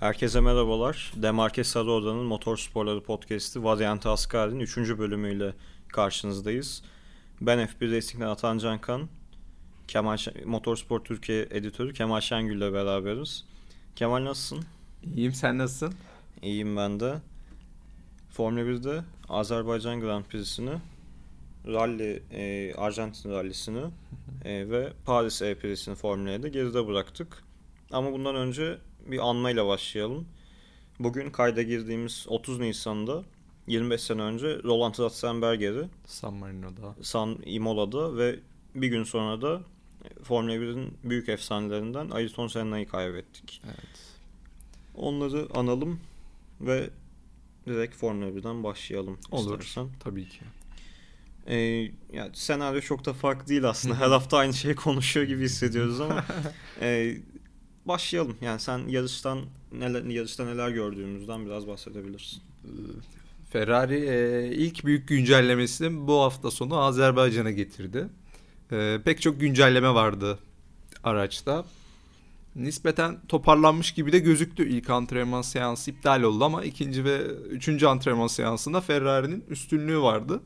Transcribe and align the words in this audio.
Herkese 0.00 0.40
merhabalar. 0.40 1.12
Demarke 1.16 1.64
Sarıoda'nın 1.64 2.24
Motor 2.24 2.56
Sporları 2.56 3.02
Podcast'i 3.02 3.64
Varyant 3.64 4.06
Asgari'nin 4.06 4.60
3. 4.60 4.76
bölümüyle 4.76 5.54
karşınızdayız. 5.88 6.82
Ben 7.40 7.58
F1 7.58 7.96
Racing'den 7.96 8.28
Atan 8.28 8.58
Cankan, 8.58 9.08
Kemal 9.88 10.16
Şen, 10.16 10.34
Motorsport 10.44 11.04
Türkiye 11.04 11.42
editörü 11.50 11.94
Kemal 11.94 12.20
Şengül 12.20 12.56
ile 12.56 12.72
beraberiz. 12.72 13.44
Kemal 13.94 14.24
nasılsın? 14.24 14.64
İyiyim 15.14 15.32
sen 15.32 15.58
nasılsın? 15.58 15.94
İyiyim 16.42 16.76
ben 16.76 17.00
de. 17.00 17.14
Formula 18.30 18.60
1'de 18.60 19.04
Azerbaycan 19.28 20.00
Grand 20.00 20.24
Prix'sini, 20.24 20.72
Rally, 21.66 22.22
e, 22.30 22.74
Arjantin 22.74 23.30
Rally'sini 23.30 23.84
e, 24.44 24.70
ve 24.70 24.92
Paris 25.04 25.42
E-Prix'sini 25.42 25.94
Formula'ya 25.94 26.42
da 26.42 26.48
geride 26.48 26.86
bıraktık. 26.86 27.42
Ama 27.90 28.12
bundan 28.12 28.34
önce 28.34 28.78
bir 29.10 29.28
anmayla 29.28 29.66
başlayalım. 29.66 30.26
Bugün 30.98 31.30
kayda 31.30 31.62
girdiğimiz 31.62 32.26
30 32.28 32.60
Nisan'da 32.60 33.22
25 33.66 34.00
sene 34.00 34.22
önce 34.22 34.62
Roland 34.64 34.94
Ratzenberger'i 34.98 35.88
San 36.06 36.34
Marino'da. 36.34 36.94
San 37.02 37.38
Imola'da 37.44 38.16
ve 38.16 38.38
bir 38.74 38.88
gün 38.88 39.04
sonra 39.04 39.42
da 39.42 39.60
Formula 40.22 40.52
1'in 40.52 40.94
büyük 41.04 41.28
efsanelerinden 41.28 42.10
Ayrton 42.10 42.46
Senna'yı 42.46 42.88
kaybettik. 42.88 43.62
Evet. 43.64 44.16
Onları 44.94 45.48
analım 45.54 46.00
ve 46.60 46.90
direkt 47.66 47.96
Formula 47.96 48.26
1'den 48.26 48.64
başlayalım 48.64 49.18
Olur. 49.30 49.60
istersen. 49.60 49.88
Tabii 50.00 50.28
ki. 50.28 50.40
Ee, 51.46 51.56
yani 52.12 52.30
senaryo 52.32 52.80
çok 52.80 53.04
da 53.04 53.12
farklı 53.12 53.48
değil 53.48 53.64
aslında. 53.64 53.98
Her 53.98 54.08
hafta 54.08 54.36
aynı 54.36 54.54
şeyi 54.54 54.74
konuşuyor 54.74 55.26
gibi 55.26 55.44
hissediyoruz 55.44 56.00
ama 56.00 56.24
e, 56.80 57.16
başlayalım. 57.88 58.36
Yani 58.40 58.60
sen 58.60 58.78
yarıştan 58.88 59.38
neler 59.72 60.04
yarışta 60.04 60.44
neler 60.44 60.68
gördüğümüzden 60.70 61.46
biraz 61.46 61.66
bahsedebilirsin. 61.66 62.42
Ferrari 63.50 63.98
e, 64.08 64.50
ilk 64.54 64.84
büyük 64.84 65.08
güncellemesini 65.08 66.06
bu 66.06 66.20
hafta 66.20 66.50
sonu 66.50 66.78
Azerbaycan'a 66.78 67.50
getirdi. 67.50 68.08
E, 68.72 68.98
pek 69.04 69.22
çok 69.22 69.40
güncelleme 69.40 69.94
vardı 69.94 70.38
araçta. 71.04 71.64
Nispeten 72.56 73.20
toparlanmış 73.28 73.92
gibi 73.92 74.12
de 74.12 74.18
gözüktü. 74.18 74.68
İlk 74.68 74.90
antrenman 74.90 75.42
seansı 75.42 75.90
iptal 75.90 76.22
oldu 76.22 76.44
ama 76.44 76.64
ikinci 76.64 77.04
ve 77.04 77.18
üçüncü 77.50 77.86
antrenman 77.86 78.26
seansında 78.26 78.80
Ferrari'nin 78.80 79.44
üstünlüğü 79.48 80.00
vardı. 80.00 80.40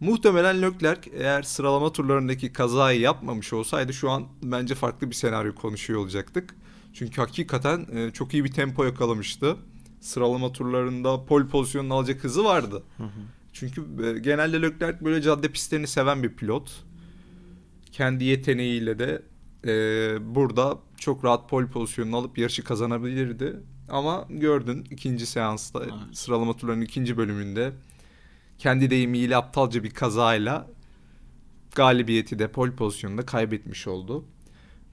Muhtemelen 0.00 0.62
Leclerc 0.62 1.10
eğer 1.14 1.42
sıralama 1.42 1.92
turlarındaki 1.92 2.52
kazayı 2.52 3.00
yapmamış 3.00 3.52
olsaydı 3.52 3.92
şu 3.94 4.10
an 4.10 4.26
bence 4.42 4.74
farklı 4.74 5.10
bir 5.10 5.14
senaryo 5.14 5.54
konuşuyor 5.54 6.00
olacaktık. 6.00 6.54
Çünkü 6.92 7.20
hakikaten 7.20 7.86
e, 7.92 8.10
çok 8.10 8.34
iyi 8.34 8.44
bir 8.44 8.52
tempo 8.52 8.84
yakalamıştı. 8.84 9.56
Sıralama 10.00 10.52
turlarında 10.52 11.24
pole 11.24 11.46
pozisyonunu 11.46 11.94
alacak 11.94 12.24
hızı 12.24 12.44
vardı. 12.44 12.82
Çünkü 13.52 13.80
e, 14.04 14.18
genelde 14.18 14.62
Leclerc 14.62 15.04
böyle 15.04 15.22
cadde 15.22 15.48
pistlerini 15.52 15.86
seven 15.86 16.22
bir 16.22 16.32
pilot. 16.36 16.84
Kendi 17.92 18.24
yeteneğiyle 18.24 18.98
de 18.98 19.22
e, 19.66 20.34
burada 20.34 20.78
çok 20.98 21.24
rahat 21.24 21.50
pole 21.50 21.66
pozisyonunu 21.66 22.16
alıp 22.16 22.38
yarışı 22.38 22.64
kazanabilirdi. 22.64 23.56
Ama 23.88 24.26
gördün 24.30 24.84
ikinci 24.90 25.26
seansta 25.26 25.80
Evet. 25.82 25.92
sıralama 26.12 26.56
turlarının 26.56 26.84
ikinci 26.84 27.16
bölümünde 27.16 27.72
kendi 28.58 28.90
deyimiyle 28.90 29.36
aptalca 29.36 29.84
bir 29.84 29.90
kazayla 29.90 30.66
galibiyeti 31.74 32.38
de 32.38 32.48
pole 32.48 32.72
pozisyonunda 32.74 33.26
kaybetmiş 33.26 33.86
oldu. 33.86 34.24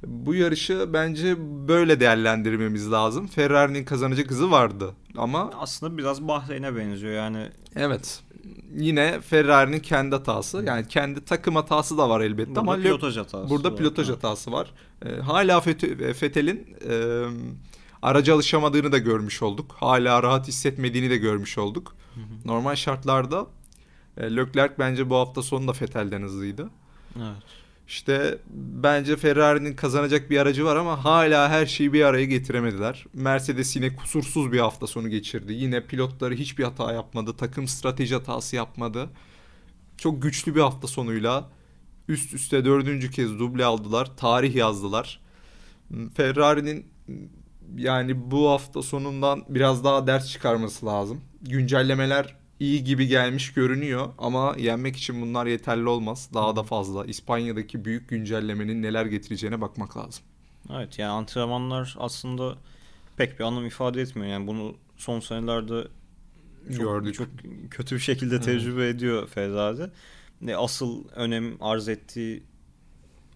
Bu 0.08 0.36
yarışı 0.36 0.90
bence 0.94 1.36
böyle 1.68 2.00
değerlendirmemiz 2.00 2.92
lazım. 2.92 3.28
Ferrari'nin 3.28 3.84
kazanacak 3.86 4.32
hızı 4.32 4.52
vardı 4.52 4.94
ama 5.18 5.52
Aslında 5.60 5.98
biraz 5.98 6.28
Bahreyn'e 6.28 6.76
benziyor 6.76 7.14
yani. 7.14 7.50
evet 7.76 8.22
yine 8.76 9.22
Ferrari'nin 9.22 9.80
kendi 9.80 10.16
hatası 10.16 10.64
yani 10.68 10.88
kendi 10.88 11.26
takım 11.26 11.56
hatası 11.56 11.98
da 11.98 12.10
var 12.10 12.22
elbette 12.22 12.50
Burada 12.50 12.60
ama 12.60 12.76
pilotaj 12.76 13.18
hatası. 13.18 13.50
burada 13.50 13.72
var. 13.72 13.78
pilotaj 13.78 14.10
Ha. 14.10 14.14
hatası 14.14 14.52
var. 14.52 14.72
Ee, 15.06 15.10
hala 15.16 15.58
Fete- 15.58 16.14
Fethel'in 16.14 16.76
e, 16.90 17.24
araca 18.02 18.36
alışamadığını 18.36 18.92
da 18.92 18.98
görmüş 18.98 19.42
olduk. 19.42 19.72
Hala 19.80 20.24
rahat 20.24 20.48
hissetmediğini 20.48 21.10
de 21.10 21.18
görmüş 21.18 21.58
olduk. 21.58 21.96
Normal 22.46 22.76
şartlarda 22.76 23.48
e, 24.18 24.36
Leclerc 24.36 24.74
bence 24.80 25.10
bu 25.10 25.16
hafta 25.16 25.42
sonu 25.42 25.68
da 25.68 25.74
Fethel'den 25.74 26.22
hızlıydı. 26.22 26.70
Evet. 27.18 27.44
İşte 27.88 28.38
bence 28.56 29.16
Ferrari'nin 29.16 29.76
kazanacak 29.76 30.30
bir 30.30 30.38
aracı 30.38 30.66
var 30.66 30.76
ama 30.76 31.06
hala 31.06 31.50
her 31.50 31.66
şeyi 31.66 31.94
bir 31.94 32.02
araya 32.02 32.26
getiremediler. 32.26 33.06
Mercedes 33.14 33.76
yine 33.76 33.96
kusursuz 33.96 34.52
bir 34.52 34.60
hafta 34.60 34.88
sonu 34.88 35.10
geçirdi. 35.10 35.54
Yine 35.54 35.86
pilotları 35.86 36.34
hiçbir 36.34 36.64
hata 36.64 36.94
yapmadı. 36.94 37.38
Takım 37.38 37.68
strateji 37.68 38.16
hatası 38.16 38.56
yapmadı. 38.56 39.10
Çok 39.98 40.22
güçlü 40.22 40.56
bir 40.56 40.62
hafta 40.62 40.88
sonuyla 40.88 41.50
üst 42.08 42.34
üste 42.34 42.66
dördüncü 42.66 43.12
kez 43.12 43.40
duble 43.40 43.66
aldılar. 43.66 44.18
Tarih 44.18 44.56
yazdılar. 44.56 45.20
Ferrari'nin 46.16 46.86
yani 47.78 48.32
bu 48.32 48.50
hafta 48.50 48.82
sonundan 48.82 49.44
biraz 49.50 49.84
daha 49.84 50.08
ders 50.08 50.32
çıkarması 50.32 50.86
lazım. 50.86 51.22
Güncellemeler 51.42 52.36
iyi 52.60 52.84
gibi 52.84 53.08
gelmiş 53.08 53.54
görünüyor 53.54 54.10
ama 54.18 54.56
yenmek 54.58 54.96
için 54.96 55.22
bunlar 55.22 55.46
yeterli 55.46 55.90
olmaz. 55.90 56.30
Daha 56.34 56.56
da 56.56 56.64
fazla 56.64 57.06
İspanya'daki 57.06 57.86
büyük 57.86 58.10
güncellemenin 58.10 58.82
neler 58.82 59.06
getireceğine 59.06 59.62
bakmak 59.62 59.98
lazım. 59.98 60.24
Evet 60.74 61.00
yani 61.00 61.12
antrenmanlar 61.12 61.96
aslında 62.00 62.58
pek 63.18 63.40
bir 63.40 63.44
anlam 63.44 63.66
ifade 63.66 64.02
etmiyor. 64.02 64.30
Yani 64.30 64.48
bunu 64.48 64.76
son 64.98 65.20
senelerde 65.20 65.88
çok, 66.70 66.80
Gördük. 66.80 67.16
çok 67.16 67.28
kötü 67.72 67.96
bir 67.96 68.02
şekilde 68.02 68.42
tecrübe 68.42 68.88
ediyor 68.88 69.28
Ferrari. 69.28 69.90
Ne 70.42 70.58
asıl 70.58 71.04
önem 71.16 71.58
arz 71.62 71.88
ettiği 71.88 72.44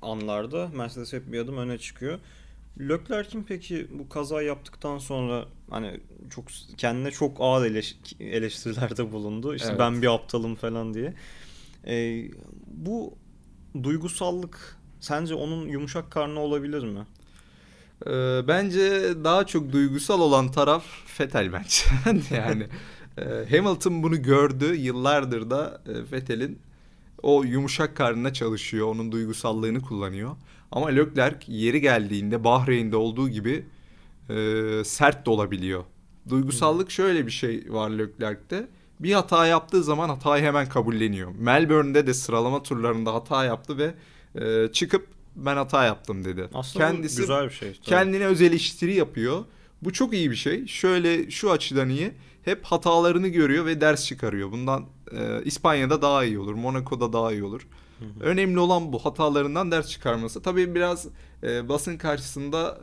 anlarda 0.01 0.71
Mercedes 0.75 1.13
hep 1.13 1.31
bir 1.31 1.39
adım 1.39 1.57
öne 1.57 1.77
çıkıyor. 1.77 2.19
Leclerc'in 2.79 3.43
peki 3.43 3.87
bu 3.91 4.09
kaza 4.09 4.41
yaptıktan 4.41 4.97
sonra 4.97 5.45
hani 5.69 5.99
çok 6.29 6.45
kendine 6.77 7.11
çok 7.11 7.37
ağır 7.39 7.65
eleş- 7.71 7.95
eleştirilerde 8.19 9.11
bulundu. 9.11 9.55
İşte 9.55 9.67
Evet. 9.69 9.79
ben 9.79 10.01
bir 10.01 10.13
aptalım 10.13 10.55
falan 10.55 10.93
diye. 10.93 11.13
Ee, 11.87 12.23
bu 12.67 13.13
duygusallık 13.83 14.77
sence 14.99 15.35
onun 15.35 15.67
yumuşak 15.67 16.11
karnı 16.11 16.39
olabilir 16.39 16.83
mi? 16.83 16.99
Ee, 18.07 18.11
bence 18.47 19.13
daha 19.23 19.45
çok 19.47 19.71
duygusal 19.71 20.21
olan 20.21 20.51
taraf 20.51 20.83
Vettel 21.19 21.53
bence. 21.53 21.83
yani 22.35 22.67
e, 23.17 23.57
Hamilton 23.57 24.03
bunu 24.03 24.21
gördü. 24.21 24.75
Yıllardır 24.75 25.49
da 25.49 25.81
e, 25.87 26.11
Vettel'in 26.11 26.59
o 27.23 27.43
yumuşak 27.43 27.95
karnına 27.95 28.33
çalışıyor. 28.33 28.87
Onun 28.87 29.11
duygusallığını 29.11 29.81
kullanıyor. 29.81 30.35
Ama 30.71 30.87
Leclerc 30.87 31.37
yeri 31.47 31.81
geldiğinde 31.81 32.43
Bahreyn'de 32.43 32.97
olduğu 32.97 33.29
gibi 33.29 33.65
e, 34.29 34.83
sert 34.85 35.25
de 35.25 35.29
olabiliyor. 35.29 35.83
Duygusallık 36.29 36.91
şöyle 36.91 37.25
bir 37.25 37.31
şey 37.31 37.63
var 37.69 37.89
Leclerc'te. 37.89 38.67
Bir 38.99 39.13
hata 39.13 39.47
yaptığı 39.47 39.83
zaman 39.83 40.09
hatayı 40.09 40.43
hemen 40.43 40.69
kabulleniyor. 40.69 41.31
Melbourne'de 41.39 42.07
de 42.07 42.13
sıralama 42.13 42.63
turlarında 42.63 43.13
hata 43.13 43.45
yaptı 43.45 43.77
ve 43.77 43.93
e, 44.41 44.71
çıkıp 44.71 45.07
ben 45.35 45.57
hata 45.57 45.85
yaptım 45.85 46.25
dedi. 46.25 46.49
Aslında 46.53 46.87
Kendisi 46.87 47.17
güzel 47.21 47.45
bir 47.45 47.49
şey. 47.53 47.73
tabii. 47.73 47.85
kendine 47.85 48.25
öz 48.25 48.41
eleştiri 48.41 48.95
yapıyor. 48.95 49.45
Bu 49.81 49.93
çok 49.93 50.13
iyi 50.13 50.31
bir 50.31 50.35
şey. 50.35 50.67
Şöyle 50.67 51.31
şu 51.31 51.51
açıdan 51.51 51.89
iyi. 51.89 52.11
Hep 52.45 52.63
hatalarını 52.65 53.27
görüyor 53.27 53.65
ve 53.65 53.81
ders 53.81 54.05
çıkarıyor. 54.05 54.51
Bundan 54.51 54.85
e, 55.11 55.43
İspanya'da 55.45 56.01
daha 56.01 56.23
iyi 56.25 56.39
olur. 56.39 56.53
Monaco'da 56.53 57.13
daha 57.13 57.31
iyi 57.31 57.43
olur. 57.43 57.67
Önemli 58.19 58.59
olan 58.59 58.93
bu 58.93 58.99
hatalarından 58.99 59.71
ders 59.71 59.89
çıkarması. 59.89 60.41
Tabii 60.41 60.75
biraz 60.75 61.07
e, 61.43 61.69
basın 61.69 61.97
karşısında 61.97 62.77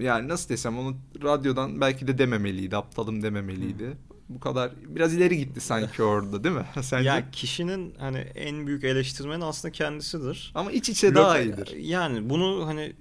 yani 0.00 0.28
nasıl 0.28 0.48
desem 0.48 0.78
onu 0.78 0.96
radyodan 1.22 1.80
belki 1.80 2.06
de 2.06 2.18
dememeliydi. 2.18 2.76
Aptalım 2.76 3.22
dememeliydi. 3.22 3.96
Bu 4.28 4.40
kadar 4.40 4.70
biraz 4.86 5.14
ileri 5.14 5.38
gitti 5.38 5.60
sanki 5.60 6.02
orada 6.02 6.44
değil 6.44 6.54
mi? 6.54 6.64
Sence? 6.82 7.08
Ya 7.08 7.30
kişinin 7.30 7.94
hani 7.98 8.18
en 8.18 8.66
büyük 8.66 8.84
eleştirmeni 8.84 9.44
aslında 9.44 9.72
kendisidir. 9.72 10.52
Ama 10.54 10.72
iç 10.72 10.88
içe 10.88 11.14
daha 11.14 11.34
Lök- 11.36 11.44
iyidir. 11.44 11.76
Yani 11.76 12.30
bunu 12.30 12.66
hani 12.66 12.92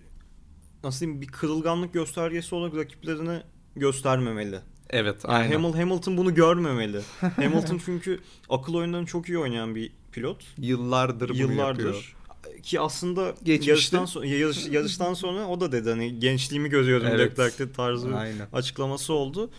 nasıl 0.83 0.99
diyeyim 0.99 1.21
bir 1.21 1.27
kırılganlık 1.27 1.93
göstergesi 1.93 2.55
olarak 2.55 2.75
rakiplerine 2.75 3.43
göstermemeli. 3.75 4.59
Evet, 4.89 5.21
Yani 5.23 5.33
aynen. 5.33 5.55
Hamil- 5.59 5.77
Hamilton 5.77 6.17
bunu 6.17 6.33
görmemeli. 6.35 7.01
Hamilton 7.35 7.81
çünkü 7.85 8.19
akıl 8.49 8.73
oyunlarını 8.73 9.05
çok 9.05 9.29
iyi 9.29 9.37
oynayan 9.37 9.75
bir 9.75 9.91
pilot. 10.11 10.45
Yıllardır 10.57 11.29
bunu 11.29 11.37
yapıyor. 11.37 11.49
Yıllardır. 11.51 12.15
Ki 12.63 12.79
aslında 12.79 13.33
yarıştan 13.45 14.05
sonra 14.05 14.25
yarış, 14.25 14.67
yarıştan 14.67 15.13
sonra 15.13 15.47
o 15.47 15.61
da 15.61 15.71
dedi 15.71 15.89
hani 15.89 16.19
gençliğimi 16.19 16.69
görüyordum 16.69 17.07
Evet. 17.11 17.31
Leclerc'te 17.31 17.71
tarzı 17.71 18.15
Aynen. 18.17 18.47
açıklaması 18.53 19.13
oldu. 19.13 19.49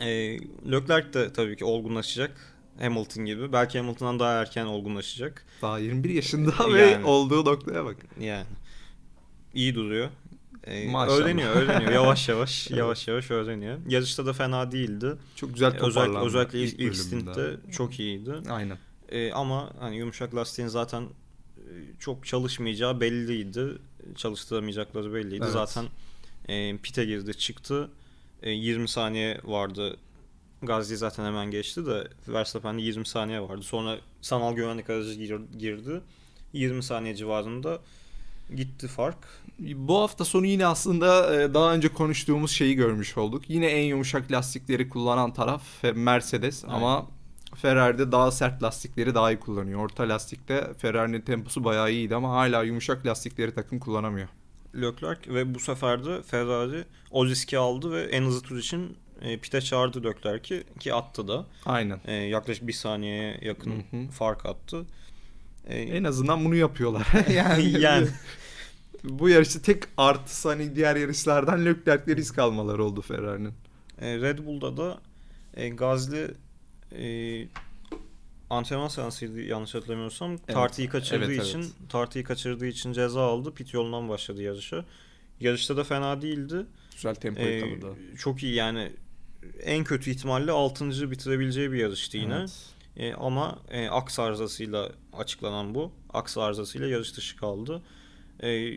Ee, 0.00 0.38
Leclerc 0.70 1.12
de 1.12 1.32
tabii 1.32 1.56
ki 1.56 1.64
olgunlaşacak. 1.64 2.54
Hamilton 2.80 3.24
gibi. 3.24 3.52
Belki 3.52 3.78
Hamilton'dan 3.78 4.18
daha 4.18 4.32
erken 4.32 4.66
olgunlaşacak. 4.66 5.44
Daha 5.62 5.78
21 5.78 6.10
yaşında 6.10 6.50
Yani. 6.60 6.74
ve 6.74 7.04
olduğu 7.04 7.44
noktaya 7.44 7.84
bak. 7.84 7.96
Yani 8.20 8.46
iyi 9.54 9.74
duruyor. 9.74 10.08
E, 10.64 10.88
Maşallah. 10.90 11.18
öğreniyor, 11.18 11.56
öğreniyor. 11.56 11.92
Yavaş 11.92 12.28
yavaş, 12.28 12.70
yavaş 12.70 13.08
yavaş 13.08 13.30
öğreniyor. 13.30 13.78
Yarışta 13.88 14.26
da 14.26 14.32
fena 14.32 14.72
değildi. 14.72 15.14
Çok 15.36 15.52
güzel 15.54 15.68
Özellikle, 15.68 15.88
toparlandı. 15.94 16.26
özellikle 16.26 16.62
ilk, 16.62 16.72
ilk 16.72 16.78
bölümde. 16.80 16.94
stintte 16.96 17.56
çok 17.72 18.00
iyiydi. 18.00 18.32
Aynen. 18.50 18.78
E, 19.08 19.32
ama 19.32 19.70
hani 19.80 19.96
yumuşak 19.96 20.34
lastiğin 20.34 20.68
zaten 20.68 21.02
e, 21.02 21.08
çok 21.98 22.26
çalışmayacağı 22.26 23.00
belliydi. 23.00 23.78
Çalıştıramayacakları 24.16 25.14
belliydi. 25.14 25.40
Evet. 25.44 25.52
Zaten 25.52 25.84
e, 26.48 26.76
pite 26.76 27.04
girdi, 27.04 27.38
çıktı. 27.38 27.90
E, 28.42 28.50
20 28.50 28.88
saniye 28.88 29.40
vardı. 29.44 29.96
Gazli 30.62 30.96
zaten 30.96 31.24
hemen 31.24 31.50
geçti 31.50 31.86
de 31.86 32.08
Verstappen'de 32.28 32.82
20 32.82 33.06
saniye 33.06 33.40
vardı. 33.40 33.62
Sonra 33.62 33.96
sanal 34.22 34.54
güvenlik 34.54 34.90
aracı 34.90 35.12
gir- 35.14 35.58
girdi. 35.58 36.00
20 36.52 36.82
saniye 36.82 37.14
civarında 37.14 37.78
gitti 38.56 38.88
fark. 38.88 39.16
Bu 39.58 39.98
hafta 40.00 40.24
sonu 40.24 40.46
yine 40.46 40.66
aslında 40.66 41.34
e, 41.42 41.54
daha 41.54 41.74
önce 41.74 41.88
konuştuğumuz 41.88 42.50
şeyi 42.50 42.74
görmüş 42.74 43.16
olduk. 43.18 43.50
Yine 43.50 43.66
en 43.66 43.84
yumuşak 43.84 44.32
lastikleri 44.32 44.88
kullanan 44.88 45.32
taraf 45.34 45.62
Fe- 45.84 45.92
Mercedes 45.92 46.64
Aynen. 46.64 46.74
ama 46.76 47.06
Ferrari'de 47.54 48.12
daha 48.12 48.30
sert 48.30 48.62
lastikleri 48.62 49.14
daha 49.14 49.32
iyi 49.32 49.40
kullanıyor. 49.40 49.80
Orta 49.80 50.08
lastikte 50.08 50.74
Ferrari'nin 50.78 51.20
temposu 51.20 51.64
bayağı 51.64 51.92
iyiydi 51.92 52.14
ama 52.14 52.30
hala 52.30 52.62
yumuşak 52.62 53.06
lastikleri 53.06 53.54
takım 53.54 53.78
kullanamıyor. 53.78 54.28
Leclerc 54.74 55.34
ve 55.34 55.54
bu 55.54 55.60
sefer 55.60 56.04
de 56.04 56.22
Ferrari 56.22 56.84
o 57.10 57.26
riski 57.26 57.58
aldı 57.58 57.92
ve 57.92 58.02
en 58.02 58.22
hızlı 58.22 58.40
tur 58.40 58.58
için 58.58 58.96
e, 59.22 59.38
pite 59.38 59.60
çağırdı 59.60 60.04
Leclerc'i 60.04 60.64
ki 60.80 60.94
attı 60.94 61.28
da. 61.28 61.46
Aynen. 61.66 62.00
E, 62.06 62.12
yaklaşık 62.14 62.66
bir 62.66 62.72
saniyeye 62.72 63.38
yakın 63.42 63.70
Hı 63.70 63.96
hı. 63.96 64.08
fark 64.10 64.46
attı. 64.46 64.86
E, 65.66 65.78
En 65.80 66.04
azından 66.04 66.44
bunu 66.44 66.54
yapıyorlar. 66.54 67.06
yani, 67.34 67.80
Yani. 67.80 68.08
bu 69.04 69.28
yarışta 69.28 69.62
tek 69.62 69.82
artısı 69.96 70.48
hani 70.48 70.76
diğer 70.76 70.96
yarışlardan 70.96 71.64
Leclerc'le 71.64 72.16
risk 72.16 72.38
almaları 72.38 72.84
oldu 72.84 73.00
Ferrari'nin. 73.02 73.52
E, 74.00 74.18
Red 74.20 74.38
Bull'da 74.46 74.76
da 74.76 74.98
e, 75.54 75.68
Gazli 75.68 76.30
e, 76.92 77.48
antrenman 78.50 78.88
seansıydı 78.88 79.40
yanlış 79.40 79.74
hatırlamıyorsam. 79.74 80.36
Tartıyı 80.36 80.88
kaçırdığı 80.88 81.24
Evet, 81.24 81.36
evet. 81.38 81.46
için 81.48 81.72
tartıyı 81.88 82.24
kaçırdığı 82.24 82.66
için 82.66 82.92
ceza 82.92 83.22
aldı. 83.22 83.54
Pit 83.54 83.74
yolundan 83.74 84.08
başladı 84.08 84.42
yarışa. 84.42 84.84
Yarışta 85.40 85.76
da 85.76 85.84
fena 85.84 86.22
değildi. 86.22 86.66
Güzel 86.94 87.14
tempo 87.14 87.40
E, 87.40 87.50
yakaladı. 87.50 87.96
çok 88.18 88.42
iyi 88.42 88.54
yani 88.54 88.92
en 89.62 89.84
kötü 89.84 90.10
ihtimalle 90.10 90.52
6. 90.52 91.10
bitirebileceği 91.10 91.72
bir 91.72 91.78
yarıştı 91.78 92.16
yine. 92.16 92.34
Evet. 92.34 92.52
E, 92.96 93.14
ama 93.14 93.58
e, 93.70 93.88
aks 93.88 94.18
arızasıyla 94.18 94.92
açıklanan 95.12 95.74
bu. 95.74 95.92
Aks 96.12 96.38
arızasıyla 96.38 96.86
yarış 96.88 97.16
dışı 97.16 97.36
kaldı. 97.36 97.82
E, 98.42 98.72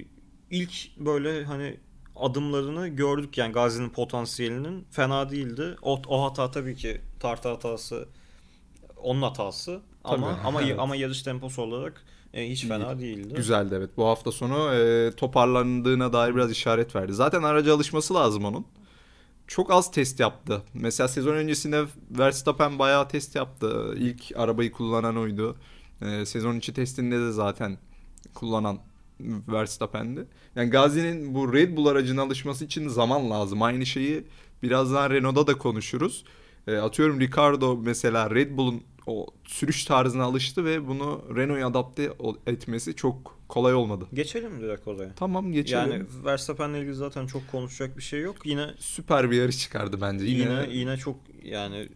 ilk 0.52 0.98
böyle 0.98 1.44
hani 1.44 1.78
adımlarını 2.16 2.88
gördük 2.88 3.38
yani 3.38 3.54
Gazi'nin 3.54 3.90
potansiyelinin 3.90 4.86
fena 4.92 5.30
değildi. 5.30 5.76
O, 5.82 6.02
o 6.08 6.24
hata 6.24 6.52
tabii 6.52 6.76
ki 6.76 7.02
tartı 7.22 7.50
hatası 7.50 8.08
onun 8.98 9.22
hatası 9.22 9.82
ama 10.04 10.36
Tabii, 10.36 10.48
ama 10.48 10.62
evet. 10.62 10.80
ama 10.80 10.96
yarış 10.96 11.24
temposu 11.24 11.62
olarak 11.62 12.04
e, 12.34 12.50
hiç 12.50 12.64
İyi. 12.64 12.68
fena 12.68 13.00
değildi. 13.00 13.34
Güzeldi 13.34 13.76
evet. 13.78 13.90
Bu 13.98 14.06
hafta 14.06 14.32
sonu 14.32 14.74
e, 14.74 15.12
toparlandığına 15.16 16.14
dair 16.14 16.36
biraz 16.36 16.52
işaret 16.52 16.96
verdi. 16.96 17.14
Zaten 17.14 17.44
araca 17.44 17.76
alışması 17.76 18.14
lazım 18.14 18.46
onun. 18.46 18.66
Çok 19.48 19.72
az 19.72 19.92
test 19.92 20.20
yaptı. 20.20 20.62
Mesela 20.74 21.08
sezon 21.08 21.34
öncesinde 21.34 21.86
Verstappen 22.12 22.80
bayağı 22.80 23.08
test 23.08 23.36
yaptı. 23.36 23.96
İlk 23.98 24.32
arabayı 24.36 24.72
kullanan 24.72 25.18
oydu. 25.18 25.58
E, 26.02 26.26
sezon 26.26 26.56
içi 26.56 26.74
testinde 26.74 27.20
de 27.20 27.32
zaten 27.32 27.78
kullanan 28.34 28.80
Verstappen'di. 29.48 30.26
Yani 30.56 30.70
Gazi'nin 30.70 31.36
bu 31.36 31.54
Red 31.54 31.78
Bull 31.78 31.86
aracına 31.86 32.22
alışması 32.22 32.66
için 32.66 32.88
zaman 32.88 33.30
lazım. 33.30 33.62
Aynı 33.62 33.86
şeyi 33.86 34.24
birazdan 34.64 35.10
Renault'da 35.10 35.48
da 35.48 35.58
konuşuruz. 35.58 36.24
E, 36.68 36.76
atıyorum 36.78 37.20
Ricardo 37.20 37.78
mesela 37.78 38.30
Red 38.30 38.58
Bull'un 38.58 38.82
o 39.08 39.28
sürüş 39.46 39.86
tarzına 39.86 40.24
alıştı 40.24 40.66
ve 40.66 40.88
bunu 40.88 41.26
Renault'a 41.36 41.68
adapte 41.80 42.14
etmesi 42.48 42.96
çok 42.96 43.38
kolay 43.48 43.74
olmadı. 43.74 44.08
Geçelim 44.14 44.62
direkt 44.62 44.88
oraya? 44.88 45.16
Tamam 45.16 45.52
geçelim. 45.52 45.92
Yani 45.92 46.04
Verstappen'le 46.26 46.74
ilgili 46.74 46.94
zaten 46.94 47.28
çok 47.28 47.52
konuşacak 47.52 47.98
bir 47.98 48.04
şey 48.04 48.22
yok. 48.22 48.36
Yine 48.46 48.68
Süper 48.80 49.32
bir 49.32 49.38
yarış 49.38 49.60
çıkardı 49.60 50.02
bence. 50.02 50.26
Yine, 50.26 50.42
yine 50.42 50.68
yine 50.72 50.98
çok 50.98 51.16
yani 51.44 51.90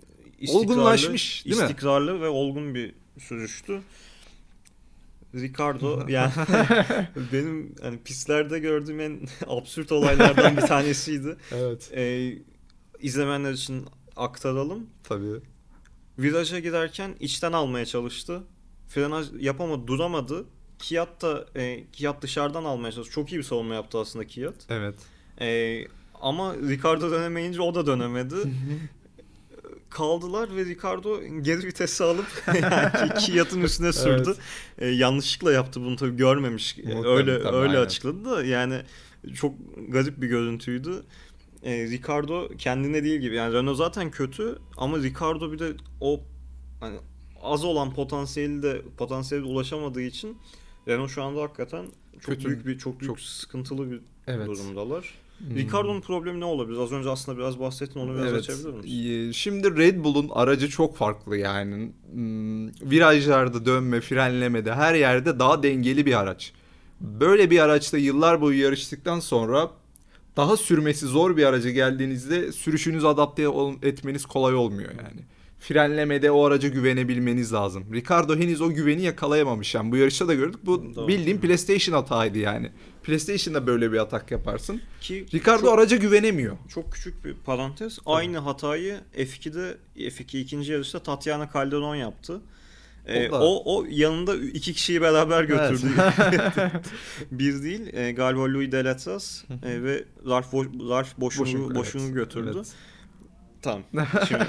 Olgunlaşmış, 0.50 1.46
değil 1.46 1.58
mi? 1.58 1.62
istikrarlı 1.62 2.22
ve 2.22 2.28
olgun 2.28 2.76
bir 2.76 2.96
sürüştü. 3.20 3.82
Ricardo 5.36 6.06
yani 6.10 6.32
benim 7.34 7.76
hani 7.82 7.98
pistlerde 7.98 8.60
gördüğüm 8.60 9.00
en 9.00 9.20
absürt 9.48 9.92
olaylardan 9.92 10.58
bir 10.58 10.62
tanesiydi. 10.68 11.36
evet 11.52 11.92
Ee, 11.96 12.34
izlemeyenler 13.00 13.52
için 13.54 13.86
aktaralım. 14.16 14.88
tabii. 15.04 15.42
Viraja 16.20 16.60
giderken 16.60 17.16
içten 17.20 17.52
almaya 17.52 17.86
çalıştı. 17.86 18.42
Frenaj 18.88 19.28
yapamadı, 19.40 19.88
duramadı. 19.88 20.46
Kiat 20.80 21.22
da 21.22 21.46
e, 21.56 21.84
Kiat 21.92 22.22
dışarıdan 22.22 22.64
almaya 22.64 22.92
çalıştı. 22.92 23.14
Çok 23.14 23.32
iyi 23.32 23.38
bir 23.38 23.44
savunma 23.44 23.74
yaptı 23.74 24.00
aslında 24.00 24.28
Kiat. 24.28 24.56
Evet. 24.70 24.96
Ee, 25.42 25.88
ama 26.22 26.56
Ricardo 26.56 27.12
dönemeyince 27.12 27.62
o 27.62 27.76
da 27.76 27.86
dönemedi. 27.86 28.36
Kaldılar 29.90 30.56
ve 30.56 30.66
Ricardo 30.66 31.22
geri 31.42 31.68
vitesi 31.68 32.04
alıp 32.04 32.44
yani 32.62 33.14
Kiat'ın 33.20 33.62
üstüne 33.62 33.94
sürdü. 33.94 34.24
Evet. 34.28 34.38
Ee, 34.80 34.88
yanlışlıkla 34.88 35.52
yaptı 35.52 35.82
bunu 35.82 35.96
tabii 35.96 36.18
görmemiş. 36.18 36.78
Muhtemelen, 36.78 37.06
öyle 37.06 37.44
tabii, 37.44 37.56
öyle 37.56 37.70
aynen. 37.70 37.86
açıkladı 37.86 38.26
da 38.26 38.44
yani 38.44 38.82
çok 39.34 39.54
garip 39.88 40.22
bir 40.22 40.28
görüntüydü. 40.28 41.04
Ee, 41.66 41.84
Ricardo 41.90 42.48
kendine 42.58 43.04
değil 43.04 43.20
gibi. 43.22 43.36
Yani 43.36 43.54
Renault 43.54 43.78
zaten 43.78 44.12
kötü 44.12 44.60
ama 44.78 44.98
Ricardo 44.98 45.52
bir 45.52 45.60
de 45.60 45.72
o 46.02 46.20
hani 46.80 46.98
az 47.44 47.64
olan 47.66 47.94
potansiyeli 47.94 48.64
de 48.64 48.82
potansiyeli 48.98 49.46
de 49.46 49.50
ulaşamadığı 49.50 50.02
için 50.02 50.38
Renault 50.88 51.10
şu 51.10 51.24
anda 51.24 51.42
hakikaten 51.42 51.86
çok 52.20 52.26
Kötü. 52.36 52.48
büyük 52.48 52.68
bir 52.68 52.78
çok 52.78 53.00
büyük 53.00 53.10
Çok- 53.10 53.20
sıkıntılı 53.20 53.92
bir 53.92 54.00
Evet. 54.28 54.48
durumdalar. 54.48 55.14
Hmm. 55.38 55.56
Ricardo'nun 55.56 56.02
problemi 56.02 56.40
ne 56.40 56.46
olabilir? 56.46 56.78
Az 56.78 56.92
önce 56.92 57.10
aslında 57.10 57.38
biraz 57.38 57.60
bahsettin 57.60 58.00
onu 58.00 58.14
biraz 58.16 58.28
Evet. 58.28 58.40
açabilir 58.40 58.70
misin? 58.70 59.32
Şimdi 59.32 59.78
Red 59.78 60.04
Bull'un 60.04 60.30
aracı 60.30 60.70
çok 60.70 60.98
farklı 60.98 61.38
yani. 61.38 61.92
Hmm, 62.12 62.68
Virajlarda 62.68 63.66
dönme, 63.66 64.02
frenlemede 64.02 64.74
her 64.74 64.96
yerde 64.96 65.40
daha 65.40 65.64
dengeli 65.64 66.06
bir 66.06 66.20
araç. 66.20 66.54
Böyle 67.02 67.52
bir 67.52 67.60
araçta 67.60 67.98
yıllar 67.98 68.42
boyu 68.42 68.62
yarıştıktan 68.62 69.20
sonra 69.20 69.72
daha 70.38 70.58
sürmesi 70.58 71.06
zor 71.06 71.38
bir 71.38 71.46
araca 71.46 71.70
geldiğinizde 71.70 72.52
sürüşünüzü 72.52 73.08
adapte 73.08 73.44
etmeniz 73.84 74.26
kolay 74.26 74.56
olmuyor 74.56 74.92
yani. 74.92 75.22
Frenlemede 75.60 76.32
o 76.32 76.46
araca 76.46 76.70
güvenebilmeniz 76.70 77.54
lazım. 77.54 77.94
Ricardo 77.94 78.36
henüz 78.36 78.62
o 78.62 78.70
güveni 78.70 79.02
yakalayamamış. 79.02 79.76
Yani 79.76 79.92
bu 79.92 79.98
yarışta 79.98 80.28
da 80.28 80.34
gördük. 80.34 80.60
Bu 80.64 80.96
Doğru. 80.96 81.08
bildiğin 81.08 81.38
PlayStation 81.38 81.96
hataydı 81.96 82.38
yani. 82.38 82.72
PlayStation'da 83.04 83.68
böyle 83.68 83.92
bir 83.92 83.98
atak 83.98 84.32
yaparsın. 84.32 84.82
Ki 85.02 85.26
Ricardo 85.34 85.62
çok, 85.62 85.74
araca 85.74 85.98
güvenemiyor. 85.98 86.58
çok 86.70 86.92
küçük 86.92 87.26
bir 87.26 87.34
parantez. 87.34 88.00
Aynı 88.06 88.38
hatayı 88.38 89.00
F2'de 89.18 89.78
F2 89.98 90.38
ikinci 90.38 90.72
yarışta 90.72 91.00
Tatiana 91.00 91.50
Calderon 91.54 91.96
yaptı. 91.96 92.42
Ee, 93.08 93.30
O 93.30 93.36
o, 93.38 93.76
o 93.76 93.86
yanında 93.90 94.36
iki 94.36 94.74
kişiyi 94.74 95.02
beraber 95.02 95.44
götürdü. 95.44 95.88
Bir 97.32 97.64
değil. 97.64 97.94
E, 97.94 98.12
galiba 98.12 98.42
Louis 98.42 98.72
Deletras 98.72 99.44
e, 99.64 99.84
ve 99.84 100.04
Ralph, 100.28 100.54
Bo- 100.54 100.90
Ralph 100.90 101.18
Boşun'u 101.18 101.46
Boşun, 101.46 101.76
Boşun'u 101.76 102.04
evet. 102.04 102.14
götürdü. 102.14 102.52
Evet. 102.56 102.68
Tamam. 103.62 103.84
Şimdi 104.28 104.44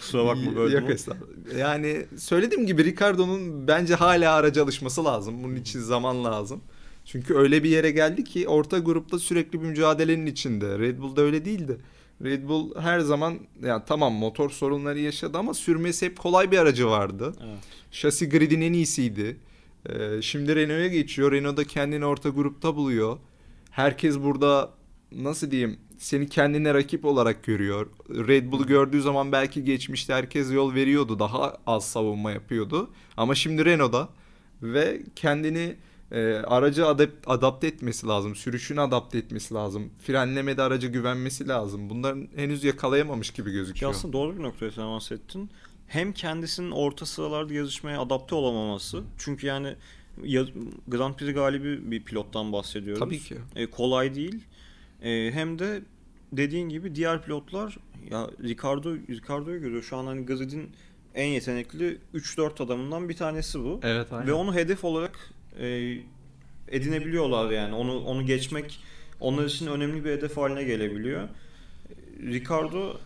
kusura 0.00 0.26
bakma 0.26 0.56
böyle. 0.56 0.76
Yok 0.78 0.90
estağfurullah. 0.90 1.58
Yani 1.58 2.06
söylediğim 2.18 2.66
gibi 2.66 2.84
Ricardo'nun 2.84 3.68
bence 3.68 3.94
hala 3.94 4.34
araca 4.34 4.62
alışması 4.64 5.04
lazım. 5.04 5.42
Bunun 5.42 5.56
için 5.56 5.80
zaman 5.80 6.24
lazım. 6.24 6.60
Çünkü 7.04 7.34
öyle 7.34 7.62
bir 7.64 7.68
yere 7.70 7.90
geldi 7.90 8.24
ki 8.24 8.48
orta 8.48 8.78
grupta 8.78 9.18
sürekli 9.18 9.62
bir 9.62 9.66
mücadelenin 9.66 10.26
içinde. 10.26 10.78
Red 10.78 10.98
Bull'da 10.98 11.22
öyle 11.22 11.44
değildi. 11.44 11.76
Red 12.24 12.48
Bull 12.48 12.80
her 12.80 13.00
zaman 13.00 13.38
yani 13.62 13.82
tamam 13.86 14.12
motor 14.12 14.50
sorunları 14.50 14.98
yaşadı 14.98 15.38
ama 15.38 15.54
sürmesi 15.54 16.06
hep 16.06 16.18
kolay 16.18 16.50
bir 16.50 16.58
aracı 16.58 16.86
vardı. 16.86 17.34
Evet. 17.44 17.58
Şasi 17.90 18.28
gridin 18.28 18.60
en 18.60 18.72
iyisiydi. 18.72 19.36
Ee, 19.88 20.22
şimdi 20.22 20.56
Renault'a 20.56 20.86
geçiyor. 20.86 21.32
Renault 21.32 21.56
da 21.56 21.64
kendini 21.64 22.04
orta 22.04 22.28
grupta 22.28 22.76
buluyor. 22.76 23.18
Herkes 23.70 24.18
burada 24.18 24.70
nasıl 25.12 25.50
diyeyim 25.50 25.78
seni 25.98 26.28
kendine 26.28 26.74
rakip 26.74 27.04
olarak 27.04 27.44
görüyor. 27.44 27.86
Red 28.10 28.52
Bull'u 28.52 28.66
gördüğü 28.66 29.02
zaman 29.02 29.32
belki 29.32 29.64
geçmişte 29.64 30.14
herkes 30.14 30.52
yol 30.52 30.74
veriyordu. 30.74 31.18
Daha 31.18 31.56
az 31.66 31.84
savunma 31.84 32.30
yapıyordu. 32.30 32.90
Ama 33.16 33.34
şimdi 33.34 33.64
Renault'da 33.64 34.08
ve 34.62 35.02
kendini 35.16 35.76
e, 36.12 36.34
aracı 36.34 36.86
adap- 36.86 37.10
adapte 37.26 37.66
etmesi 37.66 38.06
lazım. 38.06 38.34
Sürüşünü 38.36 38.80
adapte 38.80 39.18
etmesi 39.18 39.54
lazım. 39.54 39.90
Frenlemede 40.06 40.62
araca 40.62 40.88
güvenmesi 40.88 41.48
lazım. 41.48 41.90
Bunların 41.90 42.28
henüz 42.36 42.64
yakalayamamış 42.64 43.30
gibi 43.30 43.48
Ki 43.50 43.54
gözüküyor. 43.54 43.90
aslında 43.92 44.12
doğru 44.12 44.38
bir 44.38 44.42
noktaya 44.42 44.70
temas 44.70 45.12
ettin. 45.12 45.50
Hem 45.86 46.12
kendisinin 46.12 46.70
orta 46.70 47.06
sıralarda 47.06 47.54
yarışmaya 47.54 48.00
adapte 48.00 48.34
olamaması. 48.34 49.02
Çünkü 49.18 49.46
yani 49.46 49.74
ya- 50.24 50.46
Grand 50.88 51.14
Prix 51.14 51.34
galibi 51.34 51.90
bir 51.90 52.02
pilottan 52.04 52.52
bahsediyoruz. 52.52 53.00
Tabii 53.00 53.18
ki. 53.18 53.36
E, 53.56 53.66
kolay 53.66 54.14
değil. 54.14 54.38
E, 55.02 55.30
hem 55.32 55.58
de 55.58 55.82
dediğin 56.32 56.68
gibi 56.68 56.94
diğer 56.94 57.22
pilotlar 57.22 57.76
ya 58.10 58.30
Ricardo 58.42 58.94
Ricardo'yu 58.96 59.60
görüyor. 59.60 59.82
Şu 59.82 59.96
an 59.96 60.06
hani 60.06 60.26
gridin 60.26 60.70
en 61.14 61.26
yetenekli 61.26 61.98
3-4 62.14 62.60
adamından 62.64 63.08
bir 63.08 63.16
tanesi 63.16 63.60
bu. 63.60 63.80
Evet 63.82 64.12
aynen. 64.12 64.26
Ve 64.26 64.32
onu 64.32 64.54
hedef 64.54 64.84
olarak 64.84 65.30
e, 65.60 65.96
edinebiliyorlar 66.68 67.50
yani. 67.50 67.74
Onu 67.74 67.98
onu 68.04 68.26
geçmek 68.26 68.80
onlar 69.20 69.44
için 69.44 69.66
önemli 69.66 70.04
bir 70.04 70.10
hedef 70.10 70.36
haline 70.36 70.64
gelebiliyor. 70.64 71.28
Ricardo 72.22 72.96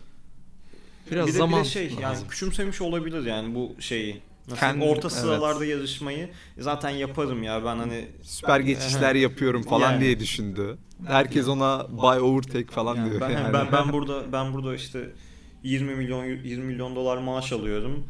Biraz 1.11 1.27
bir 1.27 1.33
de, 1.33 1.37
zaman 1.37 1.59
bir 1.59 1.65
de 1.65 1.69
şey 1.69 1.85
yani 1.85 2.01
lazım. 2.01 2.27
küçümsemiş 2.27 2.81
olabilir 2.81 3.25
yani 3.25 3.55
bu 3.55 3.75
şeyi. 3.79 4.21
Nasıl 4.47 4.59
Kendi- 4.59 4.85
orta 4.85 5.07
evet. 5.07 5.11
sıralarda 5.11 5.65
yarışmayı 5.65 6.29
zaten 6.57 6.89
yaparım 6.89 7.43
ya 7.43 7.65
ben 7.65 7.75
hani 7.77 8.07
süper 8.21 8.59
geçişler 8.59 9.15
yapıyorum 9.15 9.63
falan 9.63 9.91
Yani. 9.91 10.01
diye 10.01 10.19
düşündü. 10.19 10.77
Herkes 11.07 11.47
ona 11.47 11.87
buy 11.89 12.19
overtake 12.19 12.67
falan 12.67 12.95
yani 12.95 13.09
diyor. 13.09 13.21
ben, 13.21 13.29
yani. 13.29 13.53
ben 13.53 13.67
ben 13.71 13.93
burada 13.93 14.31
ben 14.31 14.53
burada 14.53 14.75
işte 14.75 15.09
20 15.63 15.95
milyon 15.95 16.25
20 16.25 16.63
milyon 16.63 16.95
dolar 16.95 17.17
maaş 17.17 17.51
alıyorum. 17.51 18.03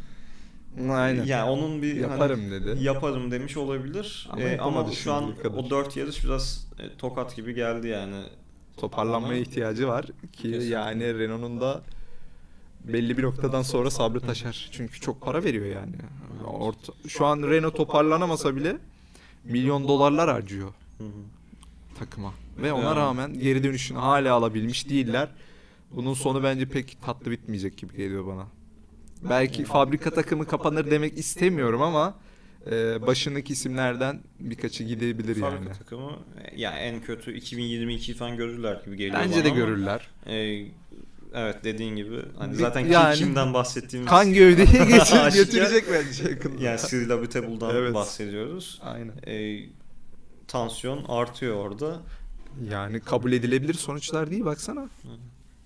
Aynen. 0.90 1.26
Yani 1.26 1.50
onun 1.50 1.82
bir 1.82 2.02
hani 2.02 2.12
Yaparım 2.12 2.52
dedi. 2.52 2.84
yaparım 2.84 3.32
demiş 3.32 3.58
olabilir. 3.58 4.28
Ama 4.32 4.42
Ee, 4.42 4.58
ama 4.58 4.92
şu 4.92 5.14
an 5.14 5.36
kadar. 5.36 5.58
o 5.58 5.70
4 5.70 5.98
yarış 5.98 6.24
biraz 6.24 6.68
e, 6.80 6.98
tokat 6.98 7.36
gibi 7.36 7.54
geldi 7.54 7.88
yani. 7.88 8.24
Toparlanmaya 8.78 9.40
ihtiyacı 9.40 9.88
var 9.88 10.06
ki 10.06 10.12
Kesinlikle. 10.32 10.66
yani 10.66 11.20
Renault'un 11.20 11.62
da 11.62 11.82
belli 12.84 13.18
bir 13.18 13.24
noktadan 13.24 13.62
sonra 13.62 13.92
sabrı 13.92 14.20
taşar. 14.20 14.70
Çünkü 14.72 15.00
çok 15.02 15.22
para 15.22 15.44
veriyor 15.44 15.66
yani. 15.66 15.96
Orta, 16.48 16.94
şu 17.08 17.26
an 17.26 17.42
Renault 17.42 17.76
toparlanamasa 17.78 18.56
bile 18.56 18.78
milyon 19.44 19.88
dolarlar 19.88 20.30
harcıyor 20.30 20.74
takıma. 22.00 22.34
Ve 22.62 22.74
ona 22.74 22.96
rağmen 22.96 23.40
geri 23.40 23.64
dönüşünü 23.64 23.98
hala 23.98 24.34
alabilmiş 24.34 24.90
değiller. 24.90 25.30
Bunun 25.92 26.14
sonu 26.14 26.44
bence 26.44 26.66
pek 26.70 26.98
tatlı 27.06 27.32
bitmeyecek 27.32 27.78
gibi 27.78 27.98
geliyor 27.98 28.28
bana. 28.28 28.48
Belki 29.24 29.64
fabrika 29.66 30.12
takımı 30.12 30.48
kapanır 30.48 30.92
demek 30.92 31.18
istemiyorum 31.18 31.82
ama 31.82 32.16
e, 32.72 33.02
başındaki 33.08 33.54
isimlerden 33.54 34.22
birkaçı 34.40 34.84
gidebilir 34.84 35.36
yani. 35.36 35.56
Fabrika 35.56 35.74
takımı 35.74 36.12
e, 36.12 36.62
yani 36.62 36.76
en 36.80 37.02
kötü 37.02 37.34
2022 37.34 38.14
falan 38.14 38.38
görürler 38.38 38.82
gibi 38.86 38.98
geliyor 38.98 39.16
Bence 39.24 39.36
bana 39.36 39.44
de 39.46 39.48
ama, 39.50 39.58
görürler. 39.58 40.10
e, 40.26 40.36
evet 41.34 41.56
dediğin 41.64 41.96
gibi 41.96 42.20
hani 42.38 42.56
zaten 42.56 42.84
kim- 42.84 42.92
yani- 42.92 43.16
kimden 43.16 43.54
bahsettiğimiz 43.54 44.10
Kan 44.10 44.34
gövdeyi 44.34 44.68
Aşikar. 45.02 45.32
götürecek 45.32 45.84
bence 45.92 46.30
yakında. 46.30 46.64
yani 46.64 46.80
Cyril 46.90 47.12
Abitabul'dan 47.14 47.76
Evet. 47.76 47.94
bahsediyoruz. 47.94 48.82
Aynen. 48.84 49.14
E, 49.28 49.60
tansiyon 50.48 51.06
artıyor 51.08 51.56
orada. 51.56 52.00
Yani 52.72 53.00
kabul 53.00 53.32
edilebilir 53.32 53.74
sonuçlar 53.74 54.32
değil 54.32 54.46
baksana. 54.46 54.90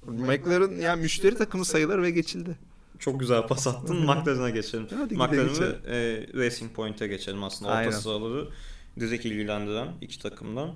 McLaren 0.08 0.82
yani 0.82 1.01
müşteri 1.01 1.38
takımı 1.38 1.65
sayılır 1.65 2.01
ve 2.01 2.12
geçildi. 2.12 2.56
Çok 3.00 3.20
güzel 3.20 3.48
pas 3.48 3.68
attın. 3.68 3.98
McLaren'a 4.06 4.50
geçelim. 4.50 4.88
Hadi 4.98 5.13
McLaren 5.13 5.60
ve 5.60 5.96
e, 5.96 6.27
Racing 6.34 6.72
Point'e 6.74 7.08
geçelim 7.08 7.44
aslında. 7.44 7.72
Aynen. 7.72 7.88
Orta 7.88 8.00
sıraları 8.00 8.48
direkt 9.00 9.25
ilgilendiren 9.25 9.88
iki 10.01 10.20
takımdan. 10.20 10.74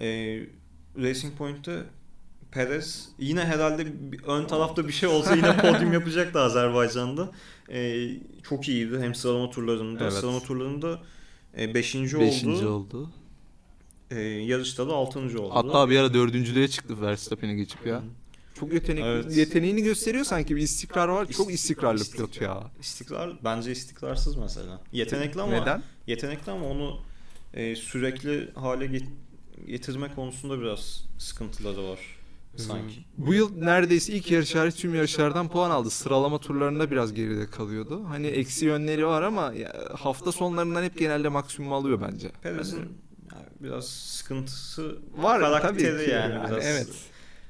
E, 0.00 0.40
Racing 0.98 1.36
Point'te 1.38 1.82
Perez 2.50 3.08
yine 3.18 3.44
herhalde 3.44 3.86
ön 4.26 4.44
tarafta 4.44 4.88
bir 4.88 4.92
şey 4.92 5.08
olsa 5.08 5.36
yine 5.36 5.56
podyum 5.62 5.92
yapacaktı 5.92 6.40
Azerbaycan'da. 6.40 7.30
E, 7.72 8.08
çok 8.48 8.68
iyiydi 8.68 8.98
hem 9.00 9.14
sıralama 9.14 9.50
turlarında. 9.50 10.02
Evet. 10.02 10.12
Sıralama 10.12 10.40
turlarında 10.40 11.00
5. 11.56 11.74
Beşinci, 11.74 12.20
Beşinci 12.20 12.66
oldu. 12.66 12.98
oldu. 12.98 13.10
E, 14.10 14.20
yarışta 14.20 14.88
da 14.88 14.92
6. 14.92 15.18
oldu. 15.18 15.50
Hatta 15.52 15.90
bir 15.90 15.98
ara 15.98 16.14
dördüncülüğe 16.14 16.68
çıktı 16.68 17.00
Verstappen'i 17.02 17.56
geçip 17.56 17.86
ya. 17.86 18.02
Çok 18.60 18.72
yetenekli. 18.72 19.06
Evet. 19.08 19.36
Yeteneğini 19.36 19.82
gösteriyor 19.82 20.24
sanki 20.24 20.56
bir 20.56 20.62
istikrar 20.62 21.08
var. 21.08 21.26
Çok 21.26 21.46
İst- 21.50 21.54
istikrarlı 21.54 22.00
istik- 22.00 22.16
pilot 22.16 22.40
ya. 22.40 22.70
İstikrar 22.80 23.38
bence 23.44 23.72
istikrarsız 23.72 24.36
mesela. 24.36 24.80
Yetenekli 24.92 25.42
ama 25.42 25.52
Neden? 25.60 25.82
yetenekli 26.06 26.52
ama 26.52 26.66
onu 26.66 27.00
e, 27.54 27.76
sürekli 27.76 28.50
hale 28.54 28.84
get- 28.86 29.08
getirme 29.66 30.14
konusunda 30.14 30.60
biraz 30.60 31.04
sıkıntıları 31.18 31.84
var 31.88 31.98
sanki. 32.56 33.04
Bu 33.18 33.34
yıl 33.34 33.56
neredeyse 33.58 34.12
ilk 34.12 34.30
yarış 34.30 34.54
hariç 34.54 34.74
tüm 34.74 34.94
yarışlardan 34.94 35.48
puan 35.48 35.70
aldı. 35.70 35.90
Sıralama 35.90 36.38
turlarında 36.38 36.90
biraz 36.90 37.14
geride 37.14 37.46
kalıyordu. 37.50 38.04
Hani 38.08 38.26
eksi 38.26 38.64
yönleri 38.66 39.06
var 39.06 39.22
ama 39.22 39.52
ya, 39.52 39.74
hafta 39.98 40.32
sonlarından 40.32 40.82
hep 40.82 40.98
genelde 40.98 41.28
maksimum 41.28 41.72
alıyor 41.72 42.00
bence. 42.00 42.30
Perez'in 42.42 42.78
yani 43.32 43.46
biraz 43.60 43.88
sıkıntısı 43.88 44.98
Var 45.16 45.40
karakteri 45.40 45.68
tabii 45.92 46.04
ki. 46.04 46.10
yani, 46.10 46.32
yani, 46.34 46.50
biraz. 46.50 46.64
Evet. 46.66 46.88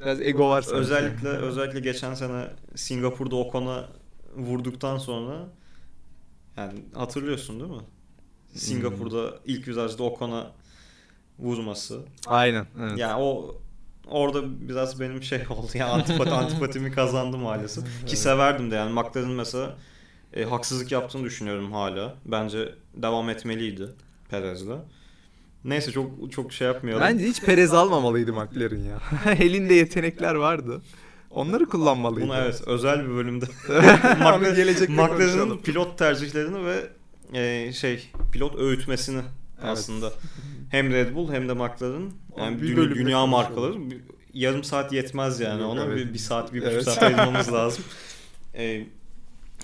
Biraz 0.01 0.21
ego 0.21 0.49
var 0.49 0.63
sanki. 0.63 0.79
Özellikle 0.79 1.29
özellikle 1.29 1.81
geçen 1.81 2.15
sene 2.15 2.47
Singapur'da 2.75 3.37
Ocon'a 3.37 3.89
vurduktan 4.37 4.99
sonra 4.99 5.49
yani 6.57 6.85
hatırlıyorsun 6.95 7.61
değil 7.61 7.71
mi? 7.71 7.83
Singapur'da 8.55 9.35
ilk 9.45 9.69
virajda 9.69 10.03
Ocon'a 10.03 10.53
vurması. 11.39 12.01
Aynen. 12.27 12.67
Evet. 12.81 12.99
Yani 12.99 13.23
o 13.23 13.57
orada 14.07 14.69
biraz 14.69 15.01
benim 15.01 15.23
şey 15.23 15.43
oldu 15.51 15.71
ya 15.75 15.87
antipati 15.89 16.31
antipatimi 16.31 16.93
kazandı 16.93 17.39
maalesef. 17.39 17.85
Ki 18.07 18.17
severdim 18.17 18.71
de 18.71 18.75
yani 18.75 18.93
McLaren'ın 18.93 19.33
mesela 19.33 19.75
e, 20.33 20.45
haksızlık 20.45 20.93
yaptığını 20.93 21.25
düşünüyorum 21.25 21.73
hala. 21.73 22.15
Bence 22.25 22.75
devam 22.95 23.29
etmeliydi 23.31 23.89
Perez'le. 24.31 24.79
Neyse 25.67 25.93
çok 25.93 26.33
çok 26.33 26.53
şey 26.53 26.67
yapmayalım. 26.67 27.05
Bence 27.05 27.27
hiç 27.27 27.41
Perez 27.41 27.75
almamalıydı 27.75 28.33
McLaren 28.33 28.85
ya. 28.85 29.01
Elinde 29.39 29.75
yetenekler 29.75 30.35
vardı. 30.35 30.83
Onları 31.31 31.67
kullanmalıydı. 31.67 32.29
Bunu 32.29 32.37
evet 32.37 32.63
özel 32.67 33.05
bir 33.05 33.09
bölümde 33.09 33.45
McLaren'ın 34.89 35.59
pilot 35.65 35.99
tercihlerini 35.99 36.65
ve 36.65 36.89
e, 37.33 37.73
şey 37.73 38.11
pilot 38.33 38.59
öğütmesini 38.59 39.23
aslında 39.63 40.13
hem 40.71 40.91
Red 40.93 41.15
Bull 41.15 41.33
hem 41.33 41.49
de 41.49 41.53
McLaren 41.53 42.11
yani 42.39 42.57
Bir 42.57 42.67
dünya, 42.67 42.77
bölümde 42.77 42.95
dünya 42.95 43.27
markaları 43.27 43.75
yarım 44.35 44.65
saat 44.65 44.93
yetmez 44.93 45.41
yani 45.41 45.65
ona 45.65 45.85
evet. 45.85 45.97
bir, 45.97 46.15
bir 46.15 46.19
saat 46.19 46.55
bir 46.55 46.61
buçuk 46.61 46.73
Evet. 46.73 46.85
saat 46.85 47.03
ayırmamız 47.03 47.53
lazım. 47.53 47.85
E, 48.55 48.87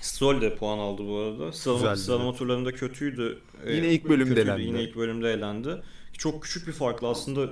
Stroll 0.03 0.41
de 0.41 0.55
puan 0.55 0.77
aldı 0.77 1.07
bu 1.07 1.17
arada. 1.17 1.51
Sıralama, 1.51 1.95
sıralama 1.95 2.33
turlarında 2.33 2.71
kötüydü. 2.71 3.41
Yine 3.67 3.93
ilk 3.93 4.09
bölümde 4.09 4.29
kötüydü, 4.29 4.49
elendi. 4.49 4.61
Yine 4.61 4.83
ilk 4.83 4.95
bölümde 4.95 5.33
elendi. 5.33 5.81
Çok 6.13 6.43
küçük 6.43 6.67
bir 6.67 6.71
farklı 6.71 7.07
aslında. 7.07 7.49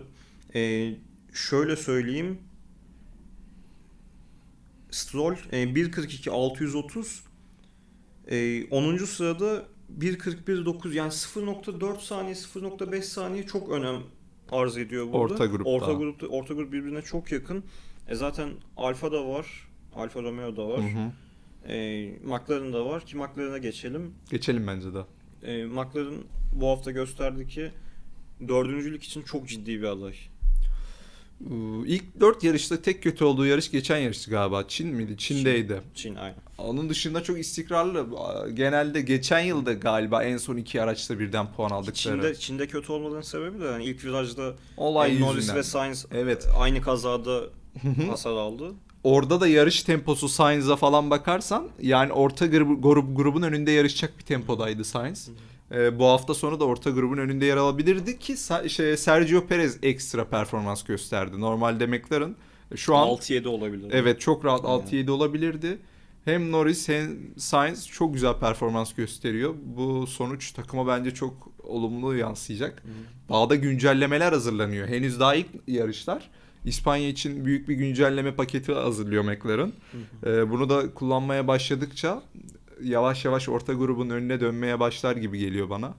E, 0.55 0.93
şöyle 1.33 1.75
söyleyeyim. 1.75 2.39
Stroll 4.91 5.35
e, 5.51 5.63
1.42 5.63 6.29
630 6.29 7.23
e, 8.27 8.67
10. 8.69 8.97
sırada 8.97 9.65
1.41.9 9.99 10.93
yani 10.93 11.11
0.4 11.11 12.01
saniye 12.01 12.33
0.5 12.33 13.01
saniye 13.01 13.47
çok 13.47 13.69
önem 13.69 13.95
arz 14.51 14.77
ediyor 14.77 15.13
burada. 15.13 15.33
Orta 15.33 15.45
grupta. 15.45 15.69
Orta 15.69 15.93
grupta 15.93 16.27
orta 16.27 16.53
grup 16.53 16.73
birbirine 16.73 17.01
çok 17.01 17.31
yakın. 17.31 17.63
E 18.07 18.15
zaten 18.15 18.49
Alfa 18.77 19.11
da 19.11 19.27
var. 19.27 19.67
Alfa 19.95 20.23
Romeo 20.23 20.57
da 20.57 20.67
var. 20.67 20.79
Hı 20.79 20.99
hı. 20.99 21.11
E, 21.67 22.07
McLaren 22.23 22.73
da 22.73 22.85
var 22.85 23.05
ki 23.05 23.17
McLaren'a 23.17 23.57
geçelim. 23.57 24.13
Geçelim 24.29 24.67
bence 24.67 24.87
de. 24.93 24.99
E, 25.43 25.65
McLaren 25.65 26.17
bu 26.53 26.67
hafta 26.69 26.91
gösterdi 26.91 27.47
ki 27.47 27.71
dördüncülük 28.47 29.03
için 29.03 29.21
çok 29.21 29.47
ciddi 29.47 29.81
bir 29.81 29.87
aday. 29.87 30.13
Ee, 31.49 31.53
İlk 31.85 32.19
dört 32.19 32.43
yarışta 32.43 32.81
tek 32.81 33.03
kötü 33.03 33.23
olduğu 33.23 33.45
yarış 33.45 33.71
geçen 33.71 33.97
yarıştı 33.97 34.31
galiba. 34.31 34.67
Çin 34.67 34.87
miydi? 34.87 35.17
Çin'deydi. 35.17 35.81
Çin 35.95 36.15
aynen. 36.15 36.35
Onun 36.57 36.89
dışında 36.89 37.23
çok 37.23 37.39
istikrarlı. 37.39 38.05
Genelde 38.53 39.01
geçen 39.01 39.39
yılda 39.39 39.73
galiba 39.73 40.23
en 40.23 40.37
son 40.37 40.57
iki 40.57 40.81
araçta 40.81 41.19
birden 41.19 41.53
puan 41.53 41.69
aldıkları. 41.69 41.93
Çin'de, 41.93 42.35
Çin'de 42.35 42.67
kötü 42.67 42.91
olmadığının 42.91 43.21
sebebi 43.21 43.59
de 43.61 43.65
yani 43.65 43.83
ilk 43.85 44.05
virajda 44.05 44.53
Olay 44.77 45.17
e, 45.17 45.21
Norris 45.21 45.55
ve 45.55 45.63
Sainz 45.63 46.05
Evet. 46.13 46.47
aynı 46.57 46.81
kazada 46.81 47.43
hasar 48.09 48.31
aldı. 48.31 48.73
Orada 49.03 49.41
da 49.41 49.47
yarış 49.47 49.83
temposu 49.83 50.29
Sainz'a 50.29 50.75
falan 50.75 51.09
bakarsan 51.09 51.67
yani 51.81 52.13
orta 52.13 52.45
grubu, 52.45 52.81
grup, 52.81 53.17
grubun 53.17 53.41
önünde 53.41 53.71
yarışacak 53.71 54.19
bir 54.19 54.23
tempodaydı 54.23 54.85
Sainz. 54.85 55.29
Ee, 55.71 55.99
bu 55.99 56.05
hafta 56.05 56.33
sonu 56.33 56.59
da 56.59 56.65
orta 56.65 56.89
grubun 56.89 57.17
önünde 57.17 57.45
yer 57.45 57.57
alabilirdi 57.57 58.19
ki 58.19 58.35
şey, 58.69 58.97
Sergio 58.97 59.45
Perez 59.47 59.77
ekstra 59.83 60.25
performans 60.25 60.83
gösterdi. 60.83 61.39
Normalde 61.39 61.85
McLaren 61.87 62.35
şu 62.75 62.95
an 62.95 63.07
6-7 63.07 63.47
olabilir. 63.47 63.89
evet 63.91 64.21
çok 64.21 64.45
rahat 64.45 64.63
Yani. 64.63 65.05
6-7 65.05 65.11
olabilirdi. 65.11 65.77
Hem 66.25 66.51
Norris 66.51 66.89
hem 66.89 67.17
Sainz 67.37 67.87
çok 67.87 68.13
güzel 68.13 68.33
performans 68.33 68.93
gösteriyor. 68.93 69.55
Bu 69.63 70.07
sonuç 70.07 70.51
takıma 70.51 70.87
bence 70.87 71.13
çok 71.13 71.51
olumlu 71.63 72.15
yansıyacak. 72.15 72.83
Bağda 73.29 73.55
güncellemeler 73.55 74.31
hazırlanıyor. 74.31 74.87
Henüz 74.87 75.19
daha 75.19 75.35
ilk 75.35 75.47
yarışlar. 75.67 76.29
İspanya 76.65 77.07
için 77.07 77.45
büyük 77.45 77.69
bir 77.69 77.75
güncelleme 77.75 78.35
paketi 78.35 78.73
hazırlıyor 78.73 79.23
McLaren. 79.23 79.73
Ee, 80.25 80.49
bunu 80.49 80.69
da 80.69 80.93
kullanmaya 80.93 81.47
başladıkça 81.47 82.23
yavaş 82.83 83.25
yavaş 83.25 83.49
orta 83.49 83.73
grubun 83.73 84.09
önüne 84.09 84.39
dönmeye 84.39 84.79
başlar 84.79 85.15
gibi 85.15 85.39
geliyor 85.39 85.69
bana. 85.69 85.93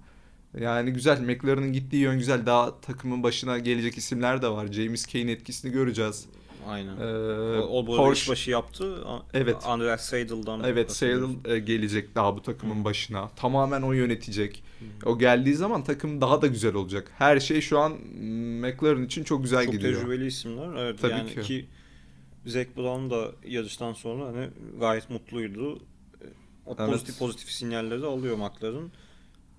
Yani 0.60 0.92
güzel. 0.92 1.20
McLaren'ın 1.20 1.72
gittiği 1.72 1.96
yön 1.96 2.18
güzel. 2.18 2.46
Daha 2.46 2.80
takımın 2.80 3.22
başına 3.22 3.58
gelecek 3.58 3.98
isimler 3.98 4.42
de 4.42 4.48
var. 4.48 4.66
James 4.66 5.06
Kane 5.06 5.30
etkisini 5.30 5.72
göreceğiz. 5.72 6.26
Aynen. 6.68 6.96
Ee, 7.00 7.58
o, 7.60 7.78
o 7.78 7.84
Porsche- 7.84 8.12
işbaşı 8.12 8.50
yaptı. 8.50 9.04
Evet. 9.34 9.56
Andreas 9.64 10.04
Seidel'dan. 10.08 10.64
Evet. 10.64 10.92
Seidel 10.92 11.50
e, 11.50 11.58
gelecek 11.58 12.14
daha 12.14 12.36
bu 12.36 12.42
takımın 12.42 12.80
Hı. 12.80 12.84
başına. 12.84 13.28
Tamamen 13.36 13.82
o 13.82 13.92
yönetecek. 13.92 14.62
Hı. 14.78 15.08
O 15.10 15.18
geldiği 15.18 15.54
zaman 15.54 15.84
takım 15.84 16.20
daha 16.20 16.42
da 16.42 16.46
güzel 16.46 16.74
olacak. 16.74 17.12
Her 17.18 17.40
şey 17.40 17.60
şu 17.60 17.78
an 17.78 17.92
McLaren 18.60 19.02
için 19.04 19.24
çok 19.24 19.42
güzel 19.42 19.64
Çok 19.64 19.72
gidiyor. 19.74 19.94
tecrübeli 19.94 20.26
isimler. 20.26 20.76
Evet 20.84 20.98
Tabii 21.00 21.12
yani 21.12 21.34
ki. 21.34 21.40
ki. 21.42 21.66
Zac 22.46 22.68
Brown 22.76 23.10
da 23.10 23.32
yarıştan 23.46 23.92
sonra 23.92 24.26
hani 24.26 24.48
gayet 24.80 25.10
mutluydu. 25.10 25.78
O 26.66 26.76
Evet. 26.78 26.90
pozitif 26.90 27.18
pozitif 27.18 27.50
sinyalleri 27.50 28.06
alıyor 28.06 28.36
McLaren. 28.36 28.90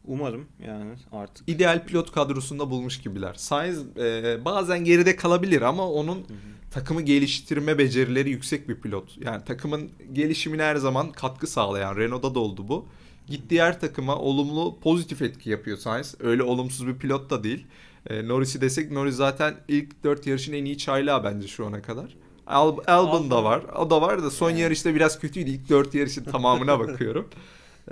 Umarım 0.05 0.45
yani 0.67 0.93
artık. 1.11 1.49
İdeal 1.49 1.85
pilot 1.85 2.11
kadrosunda 2.11 2.69
bulmuş 2.69 3.01
gibiler. 3.01 3.33
Sainz 3.33 3.97
e, 3.97 4.37
bazen 4.45 4.83
geride 4.83 5.15
kalabilir 5.15 5.61
ama 5.61 5.89
onun 5.89 6.15
Hı 6.15 6.19
hı. 6.19 6.71
takımı 6.71 7.01
geliştirme 7.01 7.77
becerileri 7.77 8.29
yüksek 8.29 8.69
bir 8.69 8.75
pilot. 8.75 9.17
Yani 9.21 9.45
takımın 9.45 9.89
gelişimine 10.13 10.63
her 10.63 10.75
zaman 10.75 11.11
katkı 11.11 11.47
sağlayan. 11.47 11.95
Renault'da 11.95 12.35
da 12.35 12.39
oldu 12.39 12.67
bu. 12.67 12.85
Gittiği 13.27 13.61
her 13.61 13.79
takıma 13.79 14.15
olumlu, 14.15 14.79
pozitif 14.79 15.21
etki 15.21 15.49
yapıyor 15.49 15.77
Sainz. 15.77 16.15
Öyle 16.19 16.43
olumsuz 16.43 16.87
bir 16.87 16.95
pilot 16.95 17.29
da 17.29 17.43
değil. 17.43 17.65
E, 18.09 18.27
Norris'i 18.27 18.61
desek 18.61 18.91
Norris 18.91 19.15
zaten 19.15 19.55
ilk 19.67 20.03
4 20.03 20.27
yarışın 20.27 20.53
en 20.53 20.65
iyi 20.65 20.77
çaylağı 20.77 21.23
bence 21.23 21.47
şu 21.47 21.65
ana 21.65 21.81
kadar. 21.81 22.15
Al 22.47 22.77
Albon 22.87 23.31
da 23.31 23.43
var. 23.43 23.63
O 23.79 23.89
da 23.89 24.01
var 24.01 24.23
da 24.23 24.31
son 24.31 24.49
Yani. 24.49 24.59
yarışta 24.61 24.95
biraz 24.95 25.19
kötüydü. 25.19 25.49
İlk 25.49 25.69
4 25.69 25.95
yarışın 25.95 26.23
tamamına 26.23 26.79
bakıyorum. 26.87 27.27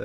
E, 0.00 0.04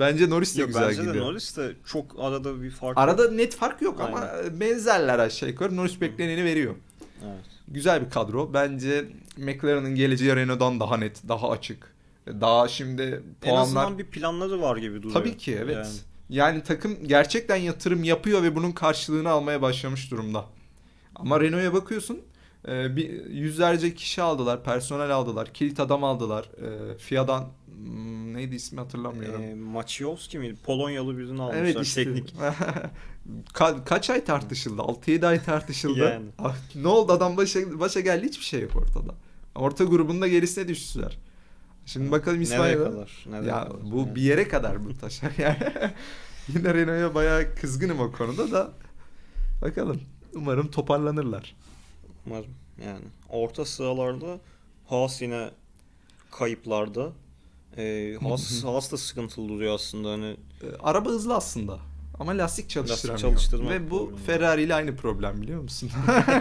bence 0.00 0.30
Norris 0.30 0.56
de 0.56 0.60
Yok, 0.60 0.68
güzel 0.68 0.88
bence 0.88 1.02
de 1.02 1.06
gidiyor. 1.06 1.24
Norris 1.24 1.56
de 1.56 1.72
çok 1.86 2.16
arada 2.18 2.62
bir 2.62 2.70
fark 2.70 2.98
Arada 2.98 3.30
net 3.30 3.56
fark 3.56 3.82
yok 3.82 4.00
ama 4.00 4.30
benzerler 4.60 5.18
aşağı 5.18 5.48
yukarı. 5.48 5.76
Norris 5.76 6.00
bekleneni 6.00 6.44
veriyor. 6.44 6.74
Evet. 7.24 7.44
Güzel 7.68 8.04
bir 8.04 8.10
kadro. 8.10 8.54
Bence 8.54 9.04
McLaren'ın 9.36 9.94
geleceği 9.94 10.36
Renault'dan 10.36 10.80
daha 10.80 10.96
net, 10.96 11.28
daha 11.28 11.50
açık. 11.50 11.94
Daha 12.26 12.68
şimdi 12.68 13.02
En 13.02 13.22
puanlar... 13.40 13.62
azından 13.62 13.98
bir 13.98 14.06
planları 14.06 14.62
var 14.62 14.76
gibi 14.76 15.02
duruyor. 15.02 15.14
Tabii 15.14 15.36
ki 15.36 15.58
evet. 15.62 15.76
Yani. 15.76 15.88
Yani. 16.28 16.62
takım 16.62 16.96
gerçekten 17.06 17.56
yatırım 17.56 18.04
yapıyor 18.04 18.42
ve 18.42 18.56
bunun 18.56 18.72
karşılığını 18.72 19.28
almaya 19.28 19.62
başlamış 19.62 20.10
durumda. 20.10 20.44
Ama 21.16 21.40
Renault'a 21.40 21.74
bakıyorsun 21.74 22.20
e, 22.68 22.96
bir 22.96 23.26
yüzlerce 23.30 23.94
kişi 23.94 24.22
aldılar, 24.22 24.64
personel 24.64 25.10
aldılar, 25.10 25.52
kilit 25.54 25.80
adam 25.80 26.04
aldılar. 26.04 26.44
E, 26.94 26.98
FIA'dan 26.98 27.48
hmm, 27.66 28.34
neydi 28.34 28.54
ismi 28.54 28.80
hatırlamıyorum. 28.80 29.42
E, 29.42 29.54
Maciowski 29.54 30.38
miydi? 30.38 30.56
Polonyalı 30.66 31.18
birini 31.18 31.42
almışlar. 31.42 31.60
Evet 31.62 31.76
işte. 31.82 32.04
Teknik. 32.04 32.34
Ka- 33.54 33.84
kaç 33.84 34.10
ay 34.10 34.24
tartışıldı? 34.24 34.82
6-7 34.82 35.26
ay 35.26 35.42
tartışıldı. 35.44 35.98
Yani. 35.98 36.26
Ah, 36.38 36.56
ne 36.74 36.88
oldu 36.88 37.12
adam 37.12 37.36
başa, 37.36 37.80
başa 37.80 38.00
geldi 38.00 38.26
hiçbir 38.26 38.44
şey 38.44 38.60
yok 38.60 38.76
ortada. 38.76 39.14
Orta 39.54 39.84
grubunda 39.84 40.28
gerisine 40.28 40.68
düştüler. 40.68 41.18
Şimdi 41.86 42.10
bakalım 42.10 42.36
Nereye 42.40 42.52
İsmail'e. 42.54 42.84
kadar? 42.84 43.24
Nereye 43.30 43.48
Ya 43.48 43.64
kadar? 43.64 43.90
bu 43.92 44.02
Evet. 44.06 44.16
bir 44.16 44.22
yere 44.22 44.48
kadar 44.48 44.84
bu 44.84 44.98
taşar 44.98 45.32
yani. 45.38 45.56
Yine 46.48 46.74
Renault'a 46.74 47.14
bayağı 47.14 47.54
kızgınım 47.60 48.00
o 48.00 48.12
konuda 48.12 48.52
da. 48.52 48.72
Bakalım. 49.62 50.00
Umarım 50.34 50.70
toparlanırlar. 50.70 51.56
Umarım 52.26 52.54
yani. 52.84 53.04
Orta 53.28 53.64
sıralarda 53.64 54.38
Haas 54.88 55.22
yine 55.22 55.50
kayıplarda. 56.30 57.12
E, 57.76 58.14
Haas, 58.22 58.64
Haas 58.64 58.92
da 58.92 58.96
sıkıntılı 58.96 59.48
duruyor 59.48 59.74
aslında. 59.74 60.10
Hani 60.10 60.36
Ee, 60.62 60.66
araba 60.82 61.08
hızlı 61.10 61.34
aslında. 61.34 61.78
Ama 62.20 62.38
lastik 62.38 62.70
çalıştıramıyor. 62.70 63.18
çalıştırma 63.18 63.70
Ve 63.70 63.90
bu 63.90 63.98
problemi. 63.98 64.20
Ferrari 64.26 64.62
ile 64.62 64.74
aynı 64.74 64.96
problem 64.96 65.42
biliyor 65.42 65.62
musun? 65.62 65.90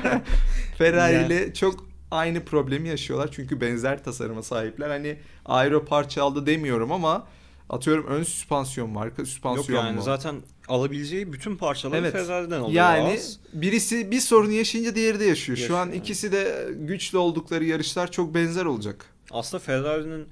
Ferrari 0.77 1.13
Yani- 1.13 1.27
ile 1.27 1.53
çok 1.53 1.85
aynı 2.11 2.45
problemi 2.45 2.89
yaşıyorlar. 2.89 3.29
Çünkü 3.31 3.61
benzer 3.61 4.03
tasarıma 4.03 4.43
sahipler. 4.43 4.89
Hani 4.89 5.17
aero 5.45 5.85
parça 5.85 6.23
aldı 6.23 6.45
demiyorum 6.45 6.91
ama 6.91 7.27
atıyorum 7.69 8.05
ön 8.07 8.23
süspansiyon 8.23 8.95
var. 8.95 9.05
Arka 9.05 9.21
yok 9.21 9.27
süspansiyon 9.27 9.85
yani 9.85 9.95
mu? 9.95 10.01
zaten 10.01 10.35
alabileceği 10.69 11.33
bütün 11.33 11.57
parçaları 11.57 11.99
Evet. 12.01 12.11
Ferrari'den 12.13 12.59
alıyor 12.59 12.71
Yani 12.83 13.09
Haas. 13.09 13.35
birisi 13.53 14.11
bir 14.11 14.19
sorunu 14.19 14.51
yaşayınca 14.51 14.95
diğeri 14.95 15.19
de 15.19 15.25
yaşıyor. 15.25 15.57
Şu 15.57 15.77
an 15.77 15.85
Yaşıyor. 15.85 16.03
ikisi 16.03 16.31
de 16.31 16.67
güçlü 16.79 17.17
oldukları 17.17 17.65
yarışlar 17.65 18.11
çok 18.11 18.33
benzer 18.33 18.65
olacak. 18.65 19.05
Aslında 19.31 19.63
Ferrari'nin 19.63 20.27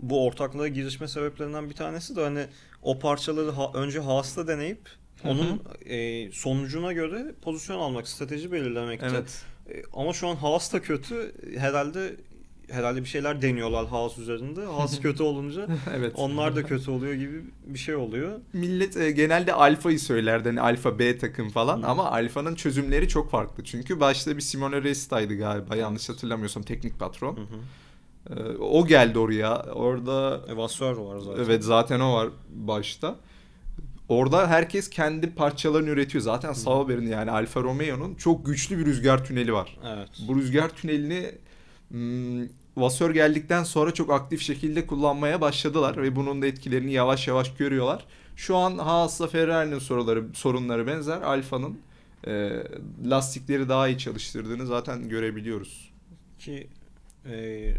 bu 0.00 0.24
ortaklığa 0.26 0.68
girişme 0.68 1.08
sebeplerinden 1.08 1.70
bir 1.70 1.74
tanesi 1.74 2.16
de 2.16 2.20
hani 2.22 2.46
o 2.82 2.98
parçaları 2.98 3.50
ha- 3.50 3.70
önce 3.74 4.00
Haas'ta 4.00 4.48
deneyip 4.48 4.80
onun 5.24 5.62
e, 5.86 6.30
sonucuna 6.32 6.92
göre 6.92 7.34
pozisyon 7.42 7.78
almak, 7.78 8.08
strateji 8.08 8.52
belirlemekti. 8.52 9.06
Evet. 9.10 9.42
E, 9.70 9.82
ama 9.92 10.12
şu 10.12 10.28
an 10.28 10.36
Haas 10.36 10.72
da 10.72 10.82
kötü. 10.82 11.34
Herhalde 11.56 12.16
herhalde 12.70 13.00
bir 13.00 13.08
şeyler 13.08 13.42
deniyorlar 13.42 13.86
Haas 13.86 14.18
üzerinde. 14.18 14.64
Haas 14.64 15.00
kötü 15.02 15.22
olunca 15.22 15.66
evet. 15.96 16.12
onlar 16.16 16.56
da 16.56 16.62
kötü 16.62 16.90
oluyor 16.90 17.14
gibi 17.14 17.44
bir 17.66 17.78
şey 17.78 17.94
oluyor. 17.96 18.40
Millet 18.52 18.96
e, 18.96 19.10
genelde 19.10 19.52
alfayı 19.52 20.00
söylerdi 20.00 20.48
hani 20.48 20.60
alfa 20.60 20.98
B 20.98 21.18
takım 21.18 21.50
falan 21.50 21.82
Hı. 21.82 21.86
ama 21.86 22.10
alfanın 22.10 22.54
çözümleri 22.54 23.08
çok 23.08 23.30
farklı. 23.30 23.64
Çünkü 23.64 24.00
başta 24.00 24.36
bir 24.36 24.42
Simone 24.42 24.82
Resta'ydı 24.82 25.34
galiba 25.38 25.76
yanlış 25.76 26.08
hatırlamıyorsam 26.08 26.62
teknik 26.62 26.98
patron. 26.98 27.36
Hı 27.36 27.40
hı. 27.40 27.58
E, 28.40 28.56
o 28.58 28.86
geldi 28.86 29.18
oraya. 29.18 29.62
Orada 29.62 30.40
E, 30.48 30.56
Vasseur 30.56 30.96
var 30.96 31.18
zaten. 31.18 31.44
evet 31.44 31.64
zaten 31.64 32.00
o 32.00 32.14
var 32.14 32.28
başta. 32.50 33.16
Orada 34.08 34.46
herkes 34.48 34.90
kendi 34.90 35.34
parçalarını 35.34 35.88
üretiyor. 35.88 36.22
Zaten 36.22 36.52
Sauber'in 36.52 37.06
yani 37.06 37.30
Alfa 37.30 37.62
Romeo'nun 37.62 38.14
çok 38.14 38.46
güçlü 38.46 38.78
bir 38.78 38.84
rüzgar 38.86 39.24
tüneli 39.24 39.52
var. 39.52 39.78
Evet. 39.86 40.08
Bu 40.28 40.36
rüzgar 40.36 40.68
tünelini 40.68 41.30
hmm, 41.88 42.44
Vasör 42.80 43.10
geldikten 43.14 43.64
sonra 43.64 43.94
çok 43.94 44.10
aktif 44.10 44.42
şekilde 44.42 44.86
kullanmaya 44.86 45.40
başladılar 45.40 46.02
ve 46.02 46.16
bunun 46.16 46.42
da 46.42 46.46
etkilerini 46.46 46.92
yavaş 46.92 47.28
yavaş 47.28 47.54
görüyorlar. 47.54 48.04
Şu 48.36 48.56
an 48.56 48.78
Haas'la 48.78 49.26
Ferrari'nin 49.26 49.78
soruları, 49.78 50.24
sorunları 50.34 50.86
benzer. 50.86 51.22
Alfa'nın 51.22 51.78
e, 52.26 52.50
lastikleri 53.04 53.68
daha 53.68 53.88
iyi 53.88 53.98
çalıştırdığını 53.98 54.66
zaten 54.66 55.08
görebiliyoruz. 55.08 55.90
Ki 56.38 56.66
e, 57.24 57.32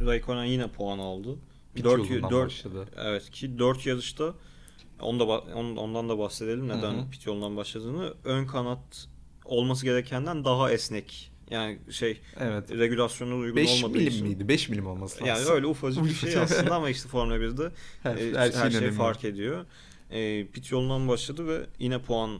Raikkonen 0.06 0.46
yine 0.46 0.68
puan 0.68 1.00
aldı. 1.00 1.36
Pit 1.76 1.86
Dört- 1.86 2.10
yolundan 2.10 2.32
dört- 2.32 2.46
başladı. 2.46 2.88
Evet 2.98 3.30
ki 3.32 3.60
4 3.60 3.86
yarışta 3.86 4.34
onu 5.02 5.20
da 5.20 5.24
ondan 5.82 6.10
da 6.10 6.20
bahsedelim 6.20 6.68
neden 6.68 6.94
Hı 6.94 7.02
hı. 7.02 7.10
pit 7.12 7.26
yolundan 7.26 7.58
başladığını. 7.58 8.14
Ön 8.24 8.46
kanat 8.46 9.08
olması 9.46 9.86
gerekenden 9.86 10.46
daha 10.46 10.72
esnek. 10.72 11.29
Yani 11.52 11.80
şey 11.90 12.20
Evet. 12.40 12.72
regülasyona 12.72 13.36
uygun 13.36 13.56
5 13.56 13.70
olmadığı 13.70 13.98
milim 13.98 14.08
için. 14.08 14.28
miydi? 14.28 14.48
5 14.48 14.70
milim 14.70 14.88
olması 14.88 15.16
lazım. 15.16 15.28
Yani 15.28 15.56
öyle 15.56 15.68
ufacık 15.68 16.06
bir 16.06 16.14
şey 16.14 16.38
aslında 16.38 16.76
ama 16.76 16.90
işte 16.90 17.10
Formula 17.10 17.38
1'de 17.38 17.72
her, 18.04 18.16
e, 18.16 18.34
her 18.34 18.52
her, 18.52 18.72
şey 18.72 18.92
fark 18.92 19.26
ediyor. 19.26 19.66
E, 20.12 20.48
pit 20.48 20.72
yolundan 20.72 21.08
başladı 21.08 21.48
ve 21.48 21.66
yine 21.80 22.00
puan 22.02 22.40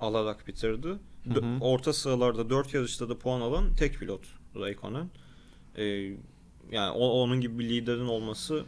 alarak 0.00 0.48
bitirdi. 0.48 0.88
Hı 0.88 1.40
hı. 1.40 1.60
Orta 1.60 1.92
sıralarda 1.92 2.50
4 2.50 2.74
yarışta 2.74 3.08
da 3.08 3.18
puan 3.18 3.40
alan 3.40 3.74
tek 3.74 3.98
pilot 3.98 4.20
Raikkonen. 4.56 5.10
E, 5.76 5.84
yani 6.70 6.90
o, 6.94 7.08
onun 7.08 7.40
gibi 7.40 7.58
bir 7.58 7.68
liderin 7.68 8.06
olması 8.06 8.64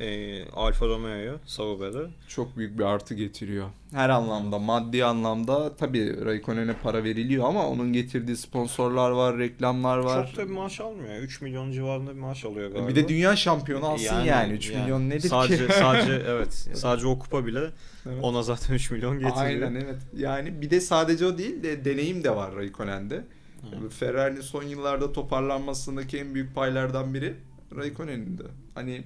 e, 0.00 0.44
Alfa 0.48 0.86
Romeo'ya, 0.86 1.34
Sauber'e 1.46 2.06
Çok 2.28 2.56
büyük 2.56 2.78
bir 2.78 2.84
artı 2.84 3.14
getiriyor. 3.14 3.68
Her 3.92 4.08
anlamda, 4.08 4.58
maddi 4.58 5.04
anlamda 5.04 5.76
tabii 5.76 6.24
Raikkonen'e 6.24 6.74
para 6.82 7.04
veriliyor 7.04 7.44
ama 7.44 7.68
onun 7.68 7.92
getirdiği 7.92 8.36
sponsorlar 8.36 9.10
var, 9.10 9.38
reklamlar 9.38 9.98
var. 9.98 10.26
çok 10.26 10.36
da 10.36 10.48
bir 10.48 10.54
maaş 10.54 10.80
almıyor. 10.80 11.16
3 11.16 11.40
milyon 11.40 11.72
civarında 11.72 12.10
bir 12.14 12.20
maaş 12.20 12.44
alıyor 12.44 12.70
galiba. 12.70 12.88
Bir 12.88 12.94
de 12.94 13.08
dünya 13.08 13.36
şampiyonu 13.36 13.86
alsın 13.86 14.20
yani, 14.20 14.52
3 14.52 14.70
yani 14.70 14.82
milyon 14.82 15.10
nedir 15.10 15.28
sadece, 15.28 15.66
ki? 15.66 15.72
Sadece 15.72 16.12
evet. 16.28 16.52
Sadece 16.74 17.06
o 17.06 17.18
kupa 17.18 17.46
bile 17.46 17.70
Evet. 18.06 18.18
ona 18.22 18.42
zaten 18.42 18.74
3 18.74 18.90
milyon 18.90 19.18
getiriyor. 19.18 19.44
Aynen 19.44 19.74
evet. 19.74 19.98
Yani 20.16 20.62
bir 20.62 20.70
de 20.70 20.80
sadece 20.80 21.26
o 21.26 21.38
değil 21.38 21.62
de 21.62 21.84
deneyim 21.84 22.24
de 22.24 22.36
var 22.36 22.54
Raikkonen'de. 22.56 23.24
Hı. 23.60 23.88
Ferrari'nin 23.88 24.40
son 24.40 24.62
yıllarda 24.62 25.12
toparlanmasındaki 25.12 26.18
en 26.18 26.34
büyük 26.34 26.54
paylardan 26.54 27.14
biri 27.14 27.34
Raikkonen'in 27.76 28.38
de. 28.38 28.42
Hani 28.74 29.02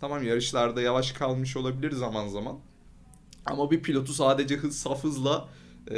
tamam 0.00 0.22
yarışlarda 0.22 0.80
yavaş 0.80 1.12
kalmış 1.12 1.56
olabilir 1.56 1.92
zaman 1.92 2.28
zaman. 2.28 2.58
Ama 3.46 3.70
bir 3.70 3.82
pilotu 3.82 4.12
sadece 4.12 4.56
hız, 4.56 4.78
saf 4.78 5.04
hızla 5.04 5.48
e, 5.90 5.96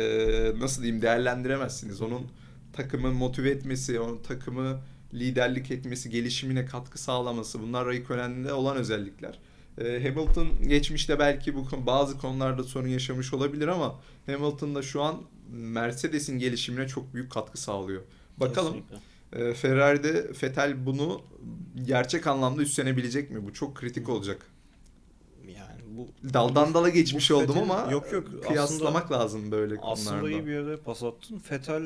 nasıl 0.60 0.82
diyeyim 0.82 1.02
değerlendiremezsiniz. 1.02 2.02
Onun 2.02 2.26
takımı 2.72 3.12
motive 3.12 3.50
etmesi, 3.50 4.00
onun 4.00 4.22
takımı 4.22 4.80
liderlik 5.14 5.70
etmesi, 5.70 6.10
gelişimine 6.10 6.66
katkı 6.66 6.98
sağlaması 6.98 7.62
bunlar 7.62 7.86
Raikkonen'de 7.86 8.52
olan 8.52 8.76
özellikler. 8.76 9.38
E, 9.78 10.08
Hamilton 10.08 10.68
geçmişte 10.68 11.18
belki 11.18 11.54
bu 11.54 11.66
bazı 11.86 12.18
konularda 12.18 12.64
sorun 12.64 12.88
yaşamış 12.88 13.34
olabilir 13.34 13.68
ama 13.68 14.00
Hamilton 14.26 14.74
da 14.74 14.82
şu 14.82 15.02
an 15.02 15.22
Mercedes'in 15.50 16.38
gelişimine 16.38 16.88
çok 16.88 17.14
büyük 17.14 17.32
katkı 17.32 17.60
sağlıyor. 17.60 18.02
Bakalım 18.36 18.72
Kesinlikle. 18.72 19.07
E, 19.32 19.54
Ferrari'de 19.54 20.26
Vettel 20.42 20.86
bunu 20.86 21.22
gerçek 21.84 22.26
anlamda 22.26 22.62
üstlenebilecek 22.62 23.30
mi? 23.30 23.46
Bu 23.46 23.52
çok 23.52 23.76
kritik 23.76 24.08
olacak. 24.08 24.46
yani 25.46 25.80
bu 25.96 26.08
Daldan 26.34 26.74
dala 26.74 26.88
geçmiş 26.88 27.30
bu 27.30 27.34
oldum 27.34 27.56
Vettel- 27.56 27.62
ama 27.62 27.92
yok 27.92 28.12
yok 28.12 28.44
kıyaslamak 28.44 29.12
lazım 29.12 29.50
böyle 29.50 29.74
aslında 29.82 30.10
konularda. 30.20 30.30
iyi 30.30 30.46
bir 30.46 30.52
yere 30.52 30.76
pas 30.76 31.02
attın. 31.02 31.42
Vettel 31.52 31.82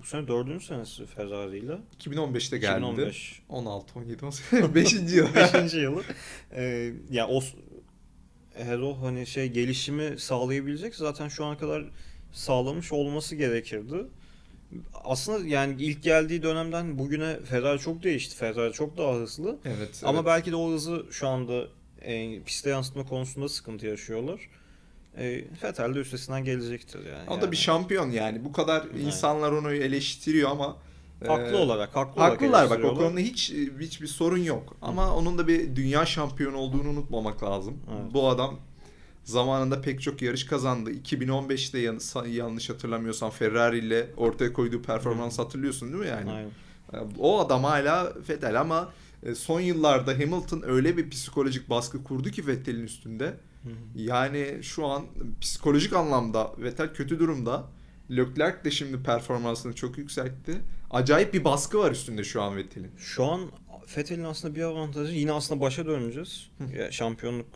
bu 0.00 0.06
sene 0.06 0.28
dördüncü 0.28 0.66
senesi 0.66 1.06
Ferrari 1.06 1.58
ile. 1.58 1.78
2015'te 2.00 2.58
geldi. 2.58 2.78
2015 2.78 3.42
16, 3.48 3.98
17, 3.98 4.24
18, 4.26 4.74
5. 4.74 4.92
yıl. 4.92 5.26
5. 5.54 5.74
yılı. 5.74 6.02
Ee, 6.52 6.92
ya 7.10 7.28
o 7.28 7.40
eğer 8.54 8.78
o 8.78 9.02
hani 9.02 9.26
şey 9.26 9.48
gelişimi 9.48 10.18
sağlayabilecek 10.18 10.94
zaten 10.94 11.28
şu 11.28 11.44
ana 11.44 11.58
kadar 11.58 11.90
sağlamış 12.32 12.92
olması 12.92 13.36
gerekirdi. 13.36 13.96
Aslında 15.04 15.46
yani 15.48 15.82
ilk 15.82 16.02
geldiği 16.02 16.42
dönemden 16.42 16.98
bugüne 16.98 17.40
Ferrari 17.40 17.78
çok 17.78 18.02
değişti. 18.02 18.36
Ferrari 18.36 18.72
çok 18.72 18.98
daha 18.98 19.14
hızlı. 19.14 19.58
evet. 19.64 20.02
Ama 20.04 20.18
evet. 20.18 20.26
belki 20.26 20.50
de 20.50 20.56
o 20.56 20.70
hızı 20.70 21.06
şu 21.10 21.28
anda 21.28 21.64
e, 22.02 22.42
piste 22.42 22.70
yansıtma 22.70 23.06
konusunda 23.06 23.48
sıkıntı 23.48 23.86
yaşıyorlar. 23.86 24.48
E, 25.18 25.44
Vettel 25.62 25.94
de 25.94 25.98
üstesinden 25.98 26.44
gelecektir 26.44 27.06
yani. 27.06 27.30
O 27.30 27.36
da 27.36 27.40
Yani 27.40 27.52
bir 27.52 27.56
şampiyon 27.56 28.10
yani. 28.10 28.44
Bu 28.44 28.52
kadar 28.52 28.82
Aynen. 28.82 29.06
insanlar 29.06 29.52
onu 29.52 29.72
eleştiriyor 29.72 30.50
ama 30.50 30.76
Haklı 31.26 31.56
e, 31.56 31.56
olarak, 31.56 31.96
haklı 31.96 32.20
olarak 32.20 32.32
Haklılar 32.32 32.70
bak 32.70 32.84
o 32.84 32.94
konuda 32.94 33.20
hiç 33.20 33.52
hiçbir 33.80 34.06
sorun 34.06 34.42
yok. 34.42 34.76
Ama 34.82 35.14
onun 35.16 35.38
da 35.38 35.48
bir 35.48 35.76
dünya 35.76 36.06
şampiyonu 36.06 36.56
olduğunu 36.56 36.88
unutmamak 36.88 37.42
lazım. 37.42 37.78
Evet. 37.90 38.14
Bu 38.14 38.28
adam 38.28 38.58
zamanında 39.30 39.80
pek 39.80 40.02
çok 40.02 40.22
yarış 40.22 40.44
kazandı. 40.44 40.90
2015'te 40.92 41.78
yan- 41.78 42.28
yanlış 42.28 42.70
hatırlamıyorsam 42.70 43.30
Ferrari 43.30 43.78
ile 43.78 44.06
ortaya 44.16 44.52
koyduğu 44.52 44.82
performans 44.82 45.38
hatırlıyorsun 45.38 45.88
değil 45.92 46.00
mi 46.00 46.08
yani? 46.08 46.30
Aynen. 46.30 46.50
O 47.18 47.40
adam 47.40 47.64
hala 47.64 48.12
Vettel 48.28 48.60
ama 48.60 48.92
e, 49.22 49.34
son 49.34 49.60
yıllarda 49.60 50.12
Hamilton 50.12 50.62
öyle 50.66 50.96
bir 50.96 51.10
psikolojik 51.10 51.70
baskı 51.70 52.04
kurdu 52.04 52.30
ki 52.30 52.46
Vettel'in 52.46 52.84
üstünde. 52.84 53.34
Yani 53.94 54.58
şu 54.62 54.86
an 54.86 55.06
psikolojik 55.40 55.92
anlamda 55.92 56.52
Vettel 56.58 56.92
kötü 56.94 57.18
durumda. 57.18 57.64
Leclerc 58.10 58.64
de 58.64 58.70
şimdi 58.70 59.02
performansını 59.02 59.72
çok 59.74 59.98
yükseltti. 59.98 60.56
Acayip 60.90 61.34
bir 61.34 61.44
baskı 61.44 61.78
var 61.78 61.90
üstünde 61.90 62.24
şu 62.24 62.42
an 62.42 62.56
Vettel'in. 62.56 62.90
Şu 62.98 63.24
an 63.24 63.40
Vettel'in 63.96 64.24
aslında 64.24 64.54
bir 64.54 64.62
avantajı 64.62 65.12
yine 65.14 65.32
aslında 65.32 65.60
başa 65.60 65.86
döneceğiz. 65.86 66.50
Ya, 66.78 66.90
şampiyonluk 66.90 67.46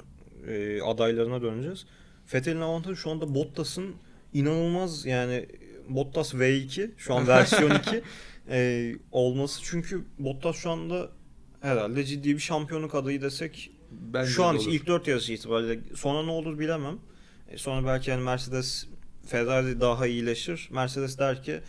e, 0.48 0.82
adaylarına 0.82 1.42
döneceğiz. 1.42 1.86
Vettel'in 2.34 2.60
avantajı 2.60 2.96
şu 2.96 3.10
anda 3.10 3.34
Bottas'ın 3.34 3.94
inanılmaz 4.32 5.06
yani 5.06 5.46
Bottas 5.88 6.34
V2 6.34 6.90
şu 6.96 7.14
an 7.14 7.26
versiyon 7.28 7.70
2 7.74 8.02
e, 8.50 8.92
olması. 9.12 9.60
Çünkü 9.64 10.04
Bottas 10.18 10.56
şu 10.56 10.70
anda 10.70 11.08
herhalde 11.60 12.04
ciddi 12.04 12.34
bir 12.34 12.40
şampiyonluk 12.40 12.94
adayı 12.94 13.22
desek 13.22 13.70
Bence 13.90 14.30
şu 14.30 14.44
an 14.44 14.56
için 14.56 14.70
ilk 14.70 14.86
4 14.86 15.08
yarışı 15.08 15.32
itibariyle 15.32 15.80
sonra 15.94 16.22
ne 16.22 16.30
olur 16.30 16.58
bilemem. 16.58 16.98
E, 17.48 17.58
sonra 17.58 17.86
belki 17.86 18.10
yani 18.10 18.22
Mercedes 18.22 18.86
Ferrari 19.26 19.80
daha 19.80 20.06
iyileşir. 20.06 20.68
Mercedes 20.72 21.18
der 21.18 21.42
ki 21.42 21.60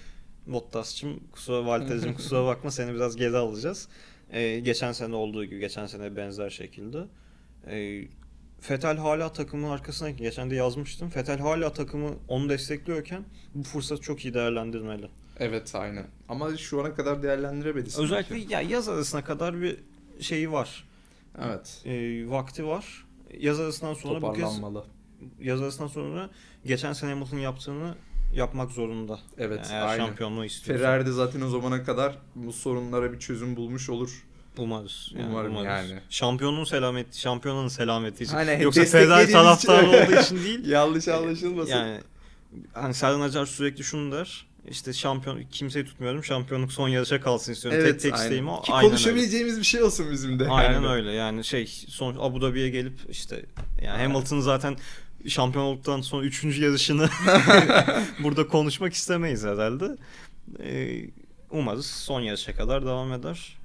Bottas'cığım 0.48 1.20
kusura 1.32 1.66
Valtteri'cim 1.66 2.14
kusura 2.14 2.46
bakma 2.46 2.72
seni 2.72 2.94
biraz 2.94 3.16
geri 3.16 3.38
alacağız. 3.38 3.88
E, 4.32 4.60
geçen 4.60 4.92
sene 4.92 5.16
olduğu 5.16 5.46
gibi 5.46 5.60
geçen 5.60 5.86
sene 5.86 6.16
benzer 6.16 6.50
şekilde. 6.50 7.06
E, 7.68 8.08
Fetel 8.60 8.98
hala 8.98 9.34
takımın 9.34 9.70
arkasına 9.70 10.10
geçen 10.10 10.50
de 10.50 10.56
yazmıştım. 10.56 11.10
Fetel 11.10 11.40
hala 11.40 11.74
takımı 11.74 12.10
onu 12.28 12.50
destekliyorken 12.50 13.24
bu 13.56 13.64
fırsatı 13.64 14.02
çok 14.02 14.26
iyi 14.26 14.34
değerlendirmeli. 14.34 15.10
Evet 15.40 15.76
aynen. 15.76 16.08
Ama 16.30 16.58
şu 16.58 16.82
ana 16.82 16.96
kadar 16.96 17.24
değerlendiremedi. 17.24 17.90
Özellikle 17.98 18.38
ya 18.38 18.62
yaz 18.62 18.90
arasına 18.90 19.24
kadar 19.24 19.62
bir 19.62 19.78
şeyi 20.20 20.52
var. 20.52 20.88
Evet. 21.42 21.82
E, 21.86 22.24
vakti 22.30 22.66
var. 22.68 23.06
Yaz 23.40 23.60
arasından 23.60 23.94
sonra 23.94 24.22
bu 24.22 24.34
kez 24.34 24.62
yaz 25.40 25.62
arasından 25.62 25.88
sonra 25.88 26.30
geçen 26.66 26.94
sene 26.94 27.10
Hamilton 27.10 27.38
yaptığını 27.38 27.96
yapmak 28.34 28.72
zorunda. 28.72 29.20
Evet 29.38 29.60
Yani 29.64 29.74
eğer 29.74 29.88
aynen. 29.88 30.06
şampiyonluğu 30.06 30.46
istiyorsa. 30.46 30.84
Ferrari 30.84 31.06
de 31.06 31.12
zaten 31.12 31.42
o 31.42 31.50
zamana 31.50 31.84
kadar 31.84 32.18
bu 32.36 32.54
sorunlara 32.54 33.14
bir 33.14 33.20
çözüm 33.20 33.56
bulmuş 33.56 33.90
olur. 33.90 34.26
Umarız. 34.60 35.12
Umarım 35.30 35.56
yani. 35.66 36.00
Şampiyonun 36.10 36.64
selameti, 36.64 37.20
şampiyonun 37.20 37.68
selameti 37.68 38.24
için. 38.24 38.34
Hani 38.34 38.64
Yoksa 38.64 38.82
için- 38.84 39.32
taraftarı 39.32 39.88
olduğu 39.88 40.22
için 40.22 40.44
değil. 40.44 40.66
Yanlış 40.70 41.08
anlaşılmasın. 41.08 41.72
Yani 41.72 42.00
hani 42.74 42.94
Serdan 42.94 43.22
Acar 43.22 43.46
sürekli 43.46 43.84
şunu 43.84 44.12
der. 44.12 44.46
İşte 44.70 44.94
şampiyon 44.94 45.44
kimseyi 45.52 45.86
tutmuyorum. 45.86 46.24
Şampiyonluk 46.24 46.72
son 46.72 46.90
yarışa 46.90 47.22
kalsın 47.22 47.54
istiyorum. 47.54 47.84
tek 47.86 48.00
tek 48.00 48.14
aynen. 48.14 48.24
isteğim 48.24 48.50
o. 48.50 48.62
Ki 48.62 48.72
Aynen 48.74 48.86
öyle. 48.86 48.90
konuşabileceğimiz 48.90 49.60
bir 49.60 49.64
şey 49.64 49.84
olsun 49.84 50.12
bizim 50.12 50.40
de. 50.40 50.48
Aynen 50.50 50.74
yani. 50.74 50.88
öyle. 50.88 51.12
Yani 51.12 51.44
şey 51.44 51.66
son 51.88 52.16
Abu 52.20 52.42
Dhabi'ye 52.42 52.70
gelip 52.70 52.94
işte 53.10 53.46
yani 53.82 54.02
Hamilton 54.02 54.40
zaten 54.40 54.78
şampiyon 55.28 55.66
olduktan 55.66 56.02
sonra 56.02 56.26
3. 56.26 56.44
yarışını 56.44 57.10
burada 58.20 58.48
konuşmak 58.48 58.94
istemeyiz 58.94 59.44
herhalde. 59.44 59.86
Ee, 60.64 61.02
umarız 61.52 61.86
son 61.86 62.22
yarışa 62.22 62.56
kadar 62.56 62.86
devam 62.86 63.14
eder. 63.14 63.58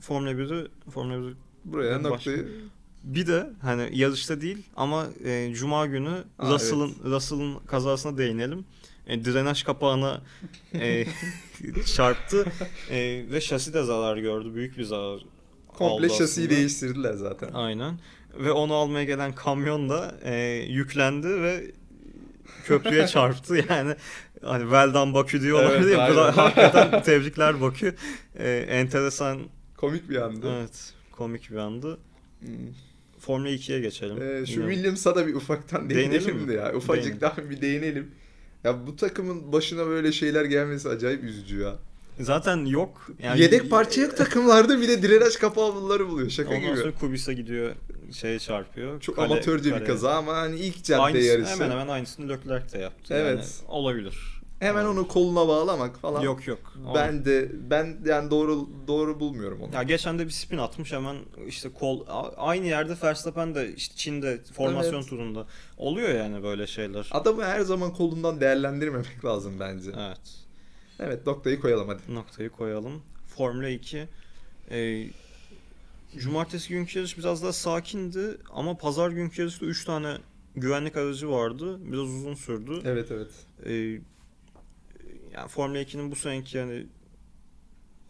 Formula 0.00 0.30
1'i 0.30 0.68
Formula 0.90 1.14
1'i 1.14 1.34
Buraya 1.64 1.96
Başka- 1.96 2.08
noktayı 2.08 2.48
bir 3.04 3.26
de 3.26 3.50
hani 3.62 3.98
yarışta 3.98 4.40
değil 4.40 4.58
ama 4.76 5.06
e, 5.24 5.52
cuma 5.54 5.86
günü 5.86 6.24
Aa, 6.38 6.50
Russell'ın 6.54 6.94
Russell'ın 7.04 7.58
kazasına 7.66 8.18
değinelim. 8.18 8.64
E, 9.06 9.24
drenaj 9.24 9.62
kapağına 9.62 10.22
e, 10.74 11.06
çarptı 11.96 12.44
e, 12.90 13.24
ve 13.32 13.40
şasi 13.40 13.74
de 13.74 13.82
zarar 13.82 14.16
gördü. 14.16 14.54
Büyük 14.54 14.78
bir 14.78 14.82
zarar. 14.84 15.20
komple 15.68 16.08
şasiyi 16.08 16.24
aslında. 16.24 16.50
değiştirdiler 16.50 17.12
zaten. 17.14 17.50
Aynen. 17.52 17.98
Ve 18.38 18.52
onu 18.52 18.74
almaya 18.74 19.04
gelen 19.04 19.34
kamyon 19.34 19.88
da 19.88 20.14
e, 20.24 20.34
yüklendi 20.68 21.28
ve 21.42 21.72
köprüye 22.64 23.06
çarptı. 23.06 23.56
Yani 23.70 23.94
hani 24.44 24.62
well 24.62 24.94
done 24.94 25.14
Bakü 25.14 25.42
diyorlar 25.42 25.76
Evet, 25.76 25.98
ya. 25.98 26.10
Bu 26.10 26.16
da 26.16 26.22
aynen. 26.24 26.32
hakikaten 26.36 27.02
tebrikler 27.02 27.60
Bakü. 27.60 27.94
E, 28.38 28.50
enteresan, 28.52 29.40
Komik 29.80 30.10
bir 30.10 30.16
andı. 30.16 30.46
evet 30.60 30.92
komik 31.12 31.50
bir 31.50 31.56
andı. 31.56 31.98
Hmm. 32.40 32.48
Formula 33.18 33.48
2'ye 33.50 33.80
geçelim. 33.80 34.22
Ee, 34.22 34.46
şu 34.46 34.52
Yine- 34.60 34.70
Williams'a 34.72 35.16
da 35.16 35.26
bir 35.26 35.34
ufaktan 35.34 35.90
Değinelim 35.90 36.12
değinelim 36.12 36.36
mi? 36.36 36.48
de 36.48 36.52
ya. 36.52 36.74
Ufacık 36.74 37.04
Değinelim. 37.04 37.20
daha 37.20 37.50
bir 37.50 37.60
değinelim. 37.60 38.10
Ya 38.64 38.86
bu 38.86 38.96
takımın 38.96 39.52
başına 39.52 39.86
böyle 39.86 40.12
şeyler 40.12 40.44
gelmesi 40.44 40.88
acayip 40.88 41.24
üzücü 41.24 41.58
ya. 41.60 41.76
Zaten 42.20 42.64
yok. 42.64 43.10
Yani 43.22 43.40
Yedek 43.40 43.70
parça 43.70 44.00
yok 44.00 44.16
takımlarda 44.16 44.80
bir 44.80 44.88
de 44.88 45.02
drenaj 45.02 45.36
kapağı 45.36 45.74
bunları 45.74 46.08
buluyor. 46.08 46.30
Şaka 46.30 46.48
Ondan 46.50 46.62
gibi. 46.62 46.76
sonra 46.76 46.94
Kubis'e 46.94 47.34
gidiyor 47.34 47.74
şeye 48.12 48.38
çarpıyor. 48.38 49.00
Çok 49.00 49.16
Kale- 49.16 49.24
amatörce 49.26 49.64
bir 49.64 49.70
kaleye. 49.70 49.86
kaza 49.86 50.14
ama 50.16 50.36
hani 50.36 50.58
ilk 50.58 50.84
cadde 50.84 51.00
Aynısı, 51.02 51.26
yarışı. 51.26 51.50
Hemen 51.50 51.70
hemen 51.70 51.88
aynısını 51.88 52.28
Leclerc 52.28 52.72
de 52.72 52.78
yaptı. 52.78 53.14
Evet. 53.14 53.38
Yani 53.38 53.70
olabilir. 53.70 54.39
Hemen 54.60 54.84
onu 54.84 55.08
koluna 55.08 55.48
bağlamak 55.48 55.98
falan. 55.98 56.20
Yok 56.22 56.46
yok. 56.46 56.74
Ben 56.94 57.24
de 57.24 57.50
ben 57.70 57.98
yani 58.06 58.30
doğru 58.30 58.68
doğru 58.86 59.20
bulmuyorum 59.20 59.60
onu. 59.62 59.74
Ya 59.74 59.82
geçen 59.82 60.18
de 60.18 60.26
bir 60.26 60.30
spin 60.30 60.58
atmış 60.58 60.92
hemen 60.92 61.16
işte 61.46 61.68
kol 61.72 62.04
aynı 62.36 62.66
yerde 62.66 62.96
Verstappen 63.02 63.54
de 63.54 63.74
işte 63.74 63.96
Çin'de 63.96 64.40
formasyon 64.54 64.94
Evet. 64.94 65.08
turunda 65.08 65.46
oluyor 65.76 66.08
yani 66.08 66.42
böyle 66.42 66.66
şeyler. 66.66 67.08
Adamı 67.10 67.44
her 67.44 67.60
zaman 67.60 67.92
kolundan 67.92 68.40
değerlendirmemek 68.40 69.24
lazım 69.24 69.52
bence. 69.60 69.90
Evet. 69.98 70.20
Evet 71.00 71.26
noktayı 71.26 71.60
koyalım 71.60 71.88
hadi. 71.88 72.14
Noktayı 72.14 72.50
koyalım. 72.50 73.02
Formula 73.36 73.68
2 73.68 74.08
e, 74.70 75.06
Cumartesi 76.18 76.68
günkü 76.68 76.98
yarış 76.98 77.18
biraz 77.18 77.42
daha 77.42 77.52
sakindi 77.52 78.36
ama 78.52 78.76
pazar 78.76 79.10
günkü 79.10 79.42
yarışta 79.42 79.66
3 79.66 79.84
tane 79.84 80.16
güvenlik 80.56 80.96
aracı 80.96 81.30
vardı. 81.30 81.78
Biraz 81.84 82.00
uzun 82.00 82.34
sürdü. 82.34 82.80
Evet 82.84 83.10
evet. 83.10 83.30
Ee, 83.66 84.00
yani 85.34 85.48
Formula 85.48 85.82
2'nin 85.82 86.10
bu 86.10 86.16
seneki 86.16 86.56
yani 86.56 86.86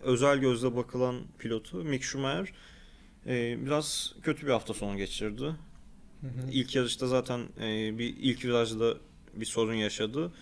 özel 0.01 0.39
gözle 0.39 0.77
bakılan 0.77 1.17
pilotu 1.39 1.77
Mick 1.77 2.05
Schumacher 2.05 2.53
e, 3.27 3.67
biraz 3.67 4.15
kötü 4.23 4.47
bir 4.47 4.53
hafta 4.53 4.75
sonu 4.75 4.97
geçirdi. 4.97 5.55
İlk 6.53 6.77
yarışta 6.77 7.07
zaten 7.07 7.41
e, 7.61 7.99
bir 7.99 8.17
ilk 8.17 8.45
virajda 8.45 8.95
bir 9.35 9.47
sorun 9.47 9.75
yaşadı. 9.75 10.33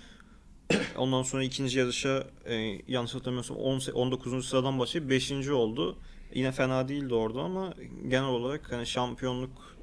Ondan 0.96 1.22
sonra 1.22 1.44
ikinci 1.44 1.78
yarışa 1.78 2.26
e, 2.46 2.54
yanlış 2.88 3.14
hatırlamıyorsam 3.14 3.56
10 3.56 3.80
19. 3.94 4.48
sıradan 4.48 4.78
başlayıp 4.78 5.10
5. 5.10 5.32
oldu. 5.48 5.98
Yine 6.34 6.52
fena 6.52 6.88
değildi 6.88 7.14
orada 7.14 7.40
ama 7.40 7.74
genel 8.08 8.28
olarak 8.28 8.72
hani 8.72 8.86
şampiyonluk 8.86 9.77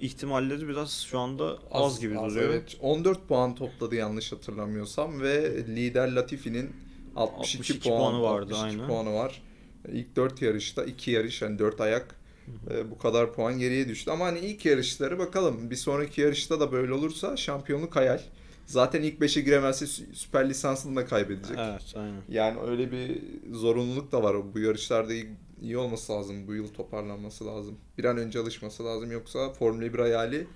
ihtimalleri 0.00 0.68
biraz 0.68 0.92
şu 0.92 1.18
anda 1.18 1.58
az, 1.70 2.00
gibi 2.00 2.14
duruyor. 2.14 2.50
Evet. 2.50 2.76
14 2.80 3.28
puan 3.28 3.54
topladı 3.54 3.94
yanlış 3.94 4.32
hatırlamıyorsam 4.32 5.20
ve 5.20 5.56
lider 5.66 6.12
Latifi'nin 6.12 6.70
62, 7.16 7.58
62 7.58 7.80
puan, 7.80 7.98
puanı 7.98 8.22
vardı, 8.22 8.54
62 8.54 8.64
aynen. 8.64 8.86
puanı 8.86 9.14
var. 9.14 9.42
İlk 9.92 10.16
4 10.16 10.42
yarışta 10.42 10.84
2 10.84 11.10
yarış 11.10 11.42
yani 11.42 11.58
4 11.58 11.80
ayak 11.80 12.14
e, 12.70 12.90
bu 12.90 12.98
kadar 12.98 13.32
puan 13.32 13.58
geriye 13.58 13.88
düştü. 13.88 14.10
Ama 14.10 14.24
hani 14.24 14.38
ilk 14.38 14.64
yarışları 14.64 15.18
bakalım. 15.18 15.70
Bir 15.70 15.76
sonraki 15.76 16.20
yarışta 16.20 16.60
da 16.60 16.72
böyle 16.72 16.92
olursa 16.92 17.36
şampiyonluk 17.36 17.96
hayal. 17.96 18.20
Zaten 18.66 19.02
ilk 19.02 19.20
5'e 19.20 19.42
giremezse 19.42 19.84
sü- 19.84 20.14
süper 20.14 20.48
lisansını 20.48 20.96
da 20.96 21.06
kaybedecek. 21.06 21.58
Evet, 21.60 21.94
aynen. 21.96 22.22
Yani 22.28 22.60
öyle 22.60 22.92
bir 22.92 23.22
zorunluluk 23.52 24.12
da 24.12 24.22
var. 24.22 24.54
Bu 24.54 24.58
yarışlarda 24.58 25.12
iyi 25.62 25.78
olması 25.78 26.12
lazım. 26.12 26.46
Bu 26.46 26.54
yıl 26.54 26.68
toparlanması 26.68 27.46
lazım. 27.46 27.78
Bir 27.98 28.04
an 28.04 28.16
önce 28.16 28.38
alışması 28.38 28.84
lazım. 28.84 29.10
Yoksa 29.10 29.52
Formula 29.52 29.94
1 29.94 29.98
hayali 29.98 30.46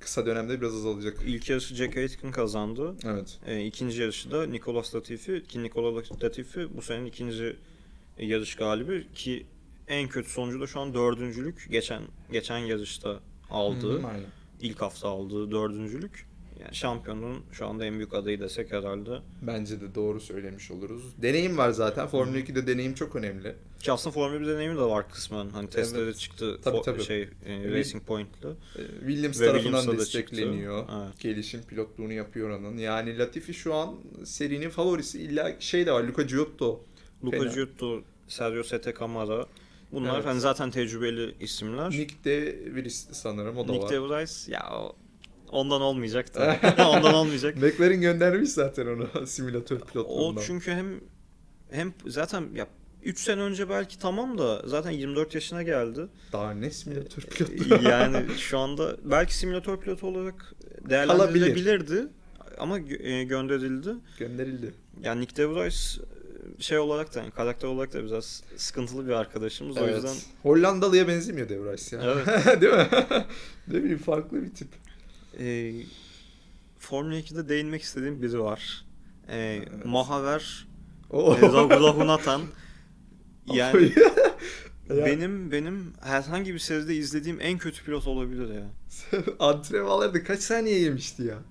kısa 0.00 0.26
dönemde 0.26 0.60
biraz 0.60 0.74
azalacak. 0.74 1.18
İlk 1.26 1.50
yarışı 1.50 1.74
Jack 1.74 1.96
Aitken 1.96 2.30
kazandı. 2.30 2.94
Evet. 3.04 3.38
E, 3.46 3.64
ikinci 3.64 4.00
yarışı 4.00 4.30
da 4.30 4.46
Nicolas 4.46 4.94
Latifi 4.94 5.42
ki 5.48 5.62
Nicolas 5.62 6.22
Latifi 6.24 6.76
bu 6.76 6.82
senenin 6.82 7.06
ikinci 7.06 7.56
yarış 8.18 8.54
galibi 8.54 9.06
ki 9.14 9.46
en 9.88 10.08
kötü 10.08 10.30
sonucu 10.30 10.60
da 10.60 10.66
şu 10.66 10.80
an 10.80 10.94
dördüncülük. 10.94 11.66
Geçen 11.70 12.02
geçen 12.32 12.58
yarışta 12.58 13.20
aldığı, 13.50 14.02
Hı, 14.02 14.06
aynen. 14.06 14.26
ilk 14.60 14.82
hafta 14.82 15.08
aldığı 15.08 15.50
dördüncülük. 15.50 16.26
Yani 16.64 16.74
şampiyonun 16.74 17.42
şu 17.52 17.66
anda 17.66 17.84
en 17.86 17.94
büyük 17.94 18.14
adayı 18.14 18.40
desek 18.40 18.72
herhalde. 18.72 19.18
Bence 19.42 19.80
de 19.80 19.94
doğru 19.94 20.20
söylemiş 20.20 20.70
oluruz. 20.70 21.02
Deneyim 21.22 21.58
var 21.58 21.70
zaten. 21.70 22.06
Formula 22.06 22.38
2'de 22.38 22.66
deneyim 22.66 22.94
çok 22.94 23.16
önemli. 23.16 23.54
Ki 23.80 23.92
aslında 23.92 24.14
Formula 24.14 24.40
1 24.40 24.46
deneyimi 24.46 24.76
de 24.76 24.80
var 24.82 25.10
kısmen. 25.10 25.50
Hani 25.50 25.70
testlere 25.70 26.02
Evet. 26.02 26.18
çıktı 26.18 26.58
Tabii, 26.64 26.82
tabii. 26.84 27.02
şey 27.04 27.22
e, 27.22 27.70
Racing 27.70 28.02
Point'le. 28.04 28.44
Ee, 28.44 28.80
Williams 28.98 29.40
Ve 29.40 29.46
tarafından 29.46 29.78
Williams'a 29.80 29.98
destekleniyor. 29.98 30.78
Evet. 30.78 31.20
Gelişim 31.20 31.62
pilotluğunu 31.62 32.12
yapıyor 32.12 32.50
onun. 32.50 32.76
Yani 32.78 33.18
Latifi 33.18 33.54
şu 33.54 33.74
an 33.74 33.94
serinin 34.24 34.70
favorisi. 34.70 35.20
İlla 35.22 35.52
şey 35.60 35.86
de 35.86 35.92
var. 35.92 36.02
Luca 36.04 36.22
Giotto. 36.22 36.80
Luca 37.24 37.38
Fena. 37.38 37.52
Giotto, 37.54 38.00
Sergio 38.28 38.62
Sette 38.62 38.94
Camara. 39.00 39.46
Bunlar 39.92 40.14
Evet. 40.14 40.26
hani 40.26 40.40
zaten 40.40 40.70
tecrübeli 40.70 41.34
isimler. 41.40 41.90
Nick 41.90 42.14
de 42.24 42.58
Vries 42.74 43.08
sanırım 43.12 43.56
o 43.58 43.68
da 43.68 43.72
Nick 43.72 43.84
var. 43.84 43.90
de 43.92 44.00
Vries 44.02 44.48
ya 44.48 44.70
o- 44.72 44.96
ondan 45.52 45.80
olmayacak 45.80 46.34
da. 46.34 46.58
ondan 46.88 47.14
olmayacak. 47.14 47.56
McLaren 47.56 48.00
göndermiş 48.00 48.50
zaten 48.50 48.86
onu 48.86 49.26
simülatör 49.26 49.76
O 49.76 49.84
pilotluğundan. 49.84 50.42
çünkü 50.46 50.70
hem 50.72 50.86
hem 51.70 51.94
zaten 52.06 52.44
ya 52.54 52.66
3 53.04 53.18
sene 53.20 53.40
önce 53.40 53.68
belki 53.68 53.98
tamam 53.98 54.38
da 54.38 54.62
zaten 54.66 54.90
24 54.90 55.34
yaşına 55.34 55.62
geldi. 55.62 56.06
Daha 56.32 56.50
ne 56.54 56.70
simülatör 56.70 57.22
pilotluğu? 57.22 57.88
yani 57.88 58.26
şu 58.38 58.58
anda 58.58 58.96
belki 59.04 59.36
simülatör 59.36 59.80
pilotu 59.80 60.06
olarak 60.06 60.54
değerlendirilebilirdi 60.90 62.06
ama 62.58 62.78
gö- 62.78 63.02
e, 63.02 63.24
gönderildi. 63.24 63.90
Gönderildi. 64.18 64.74
Yani 65.02 65.20
Nick 65.20 65.36
DeVries 65.36 65.98
şey 66.58 66.78
olarak 66.78 67.14
da 67.14 67.18
yani 67.18 67.30
karakter 67.30 67.68
olarak 67.68 67.92
da 67.92 68.04
biraz 68.04 68.42
sıkıntılı 68.56 69.06
bir 69.06 69.12
arkadaşımız. 69.12 69.76
O 69.76 69.86
yüzden 69.88 70.14
Hollandalı'ya 70.42 71.08
benzemiyor 71.08 71.48
De 71.48 71.60
Vries 71.64 71.92
ya. 71.92 72.00
Evet. 72.02 72.60
Değil 72.60 72.72
mi? 72.72 72.86
ne 73.68 73.74
bileyim 73.82 73.98
farklı 73.98 74.42
bir 74.42 74.50
tip. 74.54 74.68
E, 75.38 75.72
Formula 76.78 77.14
2'de 77.18 77.48
değinmek 77.48 77.82
istediğim 77.82 78.22
biri 78.22 78.40
var. 78.40 78.84
E, 79.28 79.36
Evet. 79.38 79.84
Mahaver 79.84 80.66
O. 81.10 81.34
e, 81.36 81.40
Raghunathan. 81.42 82.42
Yani 83.46 83.92
Ya. 84.88 85.06
benim 85.06 85.52
benim 85.52 85.92
herhangi 86.02 86.54
bir 86.54 86.58
seride 86.58 86.94
izlediğim 86.96 87.38
en 87.40 87.58
kötü 87.58 87.84
pilot 87.84 88.06
olabilir 88.06 88.54
ya. 88.54 88.70
Antrenmanlarda 89.38 90.24
kaç 90.24 90.40
saniye 90.40 90.78
yemişti? 90.80 91.22
Ya- 91.22 91.42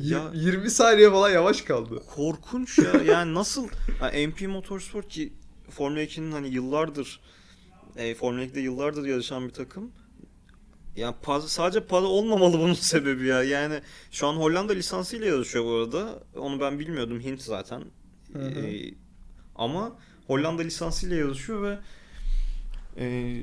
Ya 0.00 0.30
20 0.34 0.70
saniye 0.70 1.10
falan 1.10 1.30
yavaş 1.30 1.62
kaldı. 1.62 2.02
Korkunç 2.14 2.78
ya. 2.78 2.92
Yani 3.06 3.34
nasıl 3.34 3.68
yani 4.02 4.26
MP 4.26 4.40
Motorsport 4.48 5.08
ki 5.08 5.32
Formula 5.70 6.02
2'nin 6.02 6.32
hani 6.32 6.48
yıllardır 6.48 7.20
e, 7.96 8.14
Formula 8.14 8.44
2'de 8.44 8.60
yıllardır 8.60 9.06
yarışan 9.06 9.48
bir 9.48 9.54
takım. 9.54 9.90
Ya 10.98 11.14
para, 11.22 11.40
sadece 11.40 11.80
para 11.86 12.04
olmamalı 12.06 12.58
bunun 12.58 12.74
sebebi 12.92 13.26
ya. 13.26 13.42
Yani 13.42 13.80
şu 14.10 14.26
an 14.26 14.34
Hollanda 14.34 14.72
lisansıyla 14.72 15.26
yarışıyor 15.26 15.64
bu 15.64 15.70
arada. 15.70 16.22
Onu 16.36 16.60
ben 16.60 16.78
bilmiyordum. 16.78 17.20
Hint 17.20 17.42
zaten. 17.42 17.84
Hı 18.32 18.38
hı. 18.38 18.60
E, 18.66 18.94
ama 19.56 19.96
Hollanda 20.26 20.62
lisansıyla 20.62 21.16
yarışıyor 21.16 21.62
ve 21.62 21.78
e, 22.96 23.36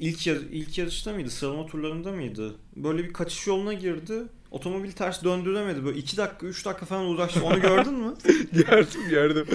ilk 0.00 0.26
yar- 0.26 0.36
ilk 0.50 0.78
yarışta 0.78 1.12
mıydı? 1.12 1.30
Sıralama 1.30 1.66
turlarında 1.66 2.12
mıydı? 2.12 2.54
Böyle 2.76 3.04
bir 3.04 3.12
kaçış 3.12 3.46
yoluna 3.46 3.72
girdi. 3.72 4.22
Otomobil 4.50 4.92
ters 4.92 5.24
döndüremedi. 5.24 5.84
Böyle 5.84 5.98
2 5.98 6.16
dakika 6.16 6.46
3 6.46 6.64
dakika 6.66 6.86
falan 6.86 7.06
uğraştı. 7.06 7.44
Onu 7.44 7.60
gördün 7.60 7.94
mü? 7.94 8.14
gördüm 8.52 9.08
gördüm. 9.10 9.46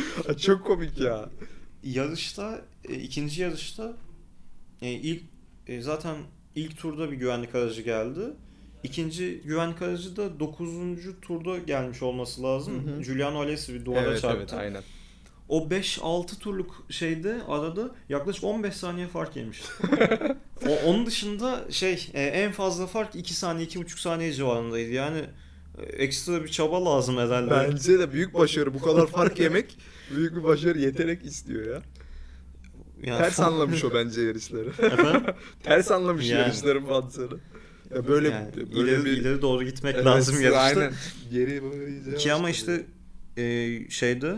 Çok 0.41 0.65
komik 0.65 0.98
ya. 1.00 1.30
yarışta 1.84 2.62
e, 2.89 2.93
ikinci 2.95 3.41
yarışta 3.41 3.93
e, 4.82 4.91
ilk 4.91 5.24
e, 5.67 5.82
zaten 5.82 6.15
ilk 6.56 6.78
turda 6.78 7.12
bir 7.12 7.18
güvenlik 7.18 7.56
aracı 7.56 7.82
geldi. 7.82 8.22
İkinci 8.84 9.41
güvenlik 9.46 9.82
aracı 9.82 10.18
da 10.18 10.39
9. 10.39 10.68
turda 11.22 11.58
gelmiş 11.58 12.02
olması 12.02 12.44
lazım. 12.44 12.88
Hı 12.88 12.96
hı. 12.96 13.02
Giuliano 13.02 13.39
Alessi 13.39 13.74
bir 13.74 13.86
duvara 13.86 14.02
evet 14.02 14.22
çarptı. 14.22 14.39
evet 14.39 14.54
aynen. 14.54 14.82
O 15.50 15.68
5-6 15.68 16.39
turluk 16.39 16.86
şeyde 16.89 17.41
arada 17.48 17.91
yaklaşık 18.10 18.44
15 18.44 18.74
saniye 18.74 19.08
fark 19.08 19.36
yemiş. 19.36 19.63
o, 20.68 20.70
onun 20.86 21.06
dışında 21.06 21.72
şey 21.72 22.10
e, 22.13 22.24
en 22.24 22.52
fazla 22.52 22.88
fark 22.88 23.15
2 23.15 23.34
saniye 23.34 23.68
2,5 23.68 24.00
saniye 24.00 24.34
civarındaydı. 24.34 24.91
Yani 24.91 25.22
e, 25.78 25.84
ekstra 25.84 26.44
bir 26.44 26.50
çaba 26.50 26.86
lazım 26.86 27.18
herhalde. 27.18 27.52
Bence 27.52 28.00
de 28.00 28.13
büyük 28.13 28.34
başarı. 28.34 28.74
Bu 28.74 28.80
kadar 28.82 29.08
fark 29.08 29.39
yemek 29.39 29.78
büyük 30.15 30.36
bir 30.36 30.44
başarı 30.44 30.80
yetenek 30.80 31.26
istiyor 31.26 31.68
ya. 31.68 31.82
Yani 33.06 33.18
Ters 33.18 33.39
fa- 33.39 33.44
anlamış 33.44 33.84
o 33.84 33.94
bence 33.94 34.22
yarışları. 34.22 34.70
Efendim? 34.70 35.24
Ters 35.63 35.91
anlamış 35.91 36.30
Yani. 36.30 36.39
yarışların 36.41 36.84
mantığını. 36.84 37.38
Ya 37.96 38.08
böyle 38.08 38.30
Yani 38.30 38.48
böyle 38.56 38.91
ileri, 38.91 39.06
bir 39.06 39.12
ileri 39.12 39.41
doğru 39.41 39.63
gitmek 39.63 39.96
Evet, 39.96 40.06
lazım 40.06 40.41
yarışta. 40.41 40.60
Aynen. 40.62 40.94
Geri 41.32 41.63
böyle 41.63 42.18
Ki 42.18 42.34
ama 42.34 42.50
işte 42.50 42.86
e, 43.38 43.70
şeyde 43.89 44.36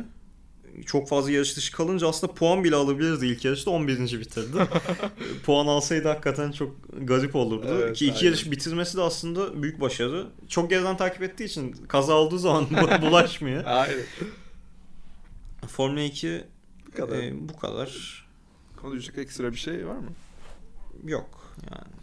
çok 0.85 1.09
fazla 1.09 1.31
yarış 1.31 1.57
dışı 1.57 1.71
kalınca 1.71 2.07
aslında 2.07 2.33
puan 2.33 2.63
bile 2.63 2.75
alabilirdi 2.75 3.25
ilk 3.25 3.45
yarışta 3.45 3.71
11. 3.71 4.19
bitirdi. 4.19 4.57
puan 5.45 5.67
alsaydı 5.67 6.07
hakikaten 6.07 6.51
çok 6.51 6.75
garip 7.01 7.35
olurdu. 7.35 7.67
Evet, 7.71 7.97
Ki 7.97 8.05
iki 8.05 8.15
aynen. 8.15 8.25
yarış 8.25 8.51
bitirmesi 8.51 8.97
de 8.97 9.01
aslında 9.01 9.63
büyük 9.63 9.81
başarı. 9.81 10.27
Çok 10.49 10.69
geriden 10.69 10.97
takip 10.97 11.21
ettiği 11.23 11.43
için 11.43 11.71
kaza 11.87 12.13
olduğu 12.13 12.37
zaman 12.37 12.67
bu- 12.71 13.01
bulaşmıyor. 13.07 13.63
Aynen. 13.65 13.97
Formula 15.67 16.01
2 16.01 16.43
Bu 16.87 16.91
kadar. 16.97 17.17
e, 17.17 17.33
bu 17.49 17.57
kadar 17.59 18.26
Konuşacak 18.81 19.17
ekstra 19.17 19.51
bir 19.51 19.57
şey 19.57 19.87
var 19.87 19.95
mı? 19.95 20.09
yok. 21.05 21.55
Yani 21.71 21.93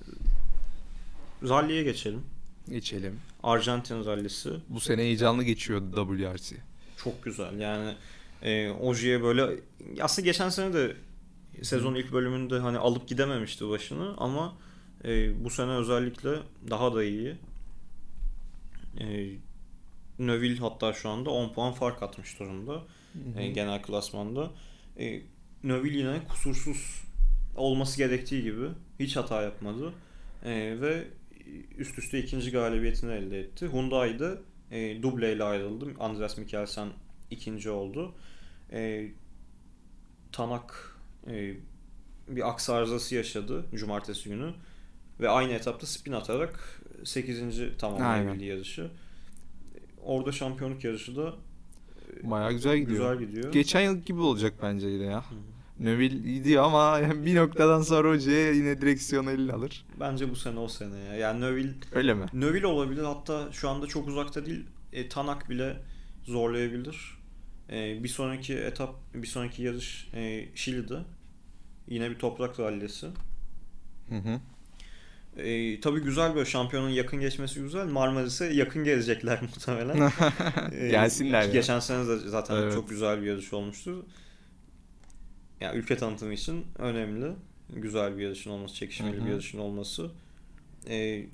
Rally'ye 1.50 1.82
geçelim. 1.82 2.22
Geçelim. 2.68 3.20
Arjantin 3.42 4.04
rallisi. 4.04 4.50
Bu 4.68 4.80
sene 4.80 5.02
heyecanlı 5.02 5.42
geçiyordu 5.42 6.16
WRC. 6.16 6.56
Çok 6.96 7.24
güzel. 7.24 7.60
Yani 7.60 7.94
e, 8.42 8.70
Oji'ye 8.70 9.22
böyle 9.22 9.60
aslında 10.00 10.26
geçen 10.26 10.48
sene 10.48 10.74
de 10.74 10.96
sezon 11.62 11.94
ilk 11.94 12.12
bölümünde 12.12 12.58
hani 12.58 12.78
alıp 12.78 13.08
gidememişti 13.08 13.68
başını 13.68 14.14
ama 14.16 14.56
e, 15.04 15.44
bu 15.44 15.50
sene 15.50 15.70
özellikle 15.70 16.30
daha 16.70 16.94
da 16.94 17.04
iyi. 17.04 17.36
E, 19.00 19.30
Neville 20.18 20.60
hatta 20.60 20.92
şu 20.92 21.08
anda 21.08 21.30
10 21.30 21.52
puan 21.52 21.72
fark 21.72 22.02
atmış 22.02 22.40
durumda 22.40 22.82
e, 23.36 23.48
genel 23.48 23.82
klasmanda. 23.82 24.50
E, 24.98 25.22
Neville 25.64 25.98
yine 25.98 26.20
kusursuz 26.28 27.04
olması 27.56 27.98
gerektiği 27.98 28.42
gibi 28.42 28.68
hiç 28.98 29.16
hata 29.16 29.42
yapmadı. 29.42 29.92
E, 30.44 30.80
ve 30.80 31.04
üst 31.78 31.98
üste 31.98 32.18
ikinci 32.18 32.50
galibiyetini 32.50 33.12
elde 33.12 33.40
etti. 33.40 33.68
Hyundai'de 33.72 34.38
e, 34.70 35.02
duble 35.02 35.32
ile 35.32 35.44
ayrıldı. 35.44 35.86
Andreas 36.00 36.38
Mikkelsen 36.38 36.88
ikinci 37.30 37.70
oldu. 37.70 38.14
E, 38.72 39.08
Tanak 40.32 40.96
e, 41.30 41.54
bir 42.28 42.48
aks 42.48 42.70
arızası 42.70 43.14
yaşadı 43.14 43.64
cumartesi 43.74 44.28
günü 44.28 44.52
ve 45.20 45.28
aynı 45.28 45.52
etapta 45.52 45.86
spin 45.86 46.12
atarak 46.12 46.82
8. 47.04 47.42
tamamlayabildi 47.78 48.44
yarışı. 48.44 48.90
Orada 50.04 50.32
şampiyonluk 50.32 50.84
yarışı 50.84 51.16
da 51.16 51.34
Bayağı 52.22 52.52
güzel 52.52 52.78
gidiyor. 52.78 53.14
güzel 53.14 53.28
gidiyor. 53.28 53.52
Geçen 53.52 53.80
yıl 53.80 53.96
gibi 53.96 54.20
olacak 54.20 54.54
bence 54.62 54.88
yine 54.88 55.04
ya. 55.04 55.18
Hı. 55.18 55.34
Neville 55.78 56.32
gidiyor 56.34 56.64
ama 56.64 57.00
bir 57.26 57.34
noktadan 57.34 57.82
sonra 57.82 58.10
hocaya 58.10 58.52
yine 58.52 58.80
direksiyonu 58.80 59.30
eline 59.30 59.52
alır. 59.52 59.84
Bence 60.00 60.30
bu 60.30 60.36
sene 60.36 60.58
o 60.58 60.68
sene 60.68 60.98
ya. 60.98 61.14
Yani 61.16 61.40
Neville 61.40 61.72
Öyle 61.92 62.14
mi? 62.14 62.26
Neville 62.32 62.66
olabilir 62.66 63.02
hatta 63.04 63.52
şu 63.52 63.68
anda 63.68 63.86
çok 63.86 64.08
uzakta 64.08 64.46
değil. 64.46 64.64
E, 64.92 65.08
Tanak 65.08 65.50
bile 65.50 65.76
zorlayabilir. 66.22 67.18
E, 67.70 68.04
bir 68.04 68.08
sonraki 68.08 68.54
etap, 68.54 68.94
bir 69.14 69.26
sonraki 69.26 69.62
yarış 69.62 70.08
e, 70.14 70.48
Şili'de. 70.54 70.98
Yine 71.88 72.10
bir 72.10 72.18
toprak 72.18 72.60
rallisi. 72.60 73.06
Hı 74.08 74.14
hı. 74.14 74.40
E, 75.42 75.80
tabii 75.80 76.00
güzel 76.00 76.34
böyle 76.34 76.46
şampiyonun 76.46 76.88
yakın 76.88 77.20
geçmesi 77.20 77.60
güzel. 77.60 77.86
Marmaris'e 77.86 78.46
yakın 78.46 78.84
gelecekler 78.84 79.38
muhtemelen. 79.42 79.96
E, 80.72 80.88
Gelsinler 80.88 81.42
ya. 81.42 81.50
Geçen 81.52 81.80
sene 81.80 82.08
de 82.08 82.18
zaten 82.18 82.56
Evet. 82.56 82.72
çok 82.74 82.88
güzel 82.90 83.22
bir 83.22 83.26
yarış 83.26 83.52
olmuştu. 83.52 84.06
Yani 85.60 85.78
ülke 85.78 85.96
tanıtımı 85.96 86.32
için 86.32 86.66
önemli. 86.78 87.32
Güzel 87.70 88.16
bir 88.16 88.22
yarışın 88.22 88.50
olması, 88.50 88.74
çekişmeli 88.74 89.24
bir 89.24 89.30
yarışın 89.30 89.58
olması. 89.58 90.10
E, 90.88 91.26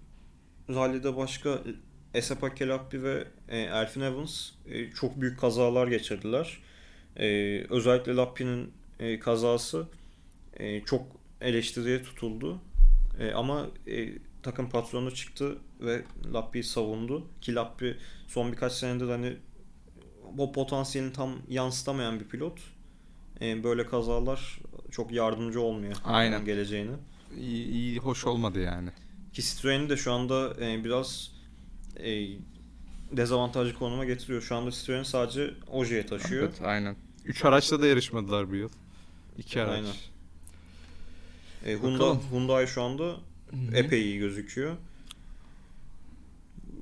rallide 0.68 1.16
başka 1.16 1.59
Esapa 2.14 2.54
Kelappi 2.54 3.02
ve 3.02 3.24
e, 3.48 3.59
Elfin 3.59 4.00
Evans 4.00 4.50
e, 4.66 4.90
çok 4.90 5.20
büyük 5.20 5.40
kazalar 5.40 5.88
geçirdiler. 5.88 6.59
E, 7.16 7.26
özellikle 7.70 8.16
Lappi'nin 8.16 8.72
e, 9.00 9.18
kazası 9.18 9.87
e, 10.54 10.80
çok 10.80 11.06
eleştiriye 11.40 12.02
tutuldu. 12.02 12.61
E, 13.18 13.33
ama 13.33 13.66
e, 13.87 14.09
takım 14.42 14.70
patronu 14.70 15.14
çıktı 15.14 15.59
ve 15.80 16.02
Lappi'yi 16.33 16.64
savundu. 16.64 17.26
Ki 17.40 17.54
Lappi 17.54 17.96
son 18.26 18.52
birkaç 18.52 18.72
senedir 18.72 19.09
hani 19.09 19.37
o 20.38 20.52
potansiyelini 20.52 21.12
tam 21.12 21.37
yansıtamayan 21.48 22.20
bir 22.20 22.24
pilot. 22.24 22.61
E, 23.40 23.64
böyle 23.64 23.87
kazalar 23.87 24.61
çok 24.90 25.12
yardımcı 25.12 25.61
olmuyor 25.61 25.96
Aynen. 26.05 26.37
onun 26.37 26.44
geleceğine. 26.46 26.90
İyi, 27.38 27.66
iyi 27.66 27.98
hoş 27.98 28.24
olmadı 28.26 28.61
yani. 28.61 28.90
Ki 29.33 29.42
Citroen'i 29.42 29.88
de 29.88 29.96
şu 29.96 30.12
anda 30.12 30.55
e, 30.66 30.85
biraz 30.85 31.33
e, 31.96 32.26
dezavantajlı 33.12 33.74
konuma 33.74 34.05
getiriyor. 34.05 34.42
Şu 34.42 34.57
anda 34.57 34.70
Citroen 34.70 35.03
sadece 35.03 35.50
Ogier 35.70 36.07
taşıyor. 36.07 36.42
Evet, 36.42 36.61
aynen. 36.64 36.96
Üç 37.24 37.44
araçla 37.44 37.83
da 37.83 37.87
yarışmadılar 37.87 38.50
bu 38.50 38.55
yıl. 38.55 38.68
İki 39.38 39.61
araç. 39.62 39.74
Aynen. 39.74 39.94
E, 41.66 41.81
Honda, 41.81 41.94
Bakalım. 42.00 42.20
Hyundai 42.31 42.66
şu 42.66 42.83
anda 42.83 43.05
Hı-hı. 43.05 43.74
epey 43.76 44.03
iyi 44.03 44.18
gözüküyor. 44.18 44.76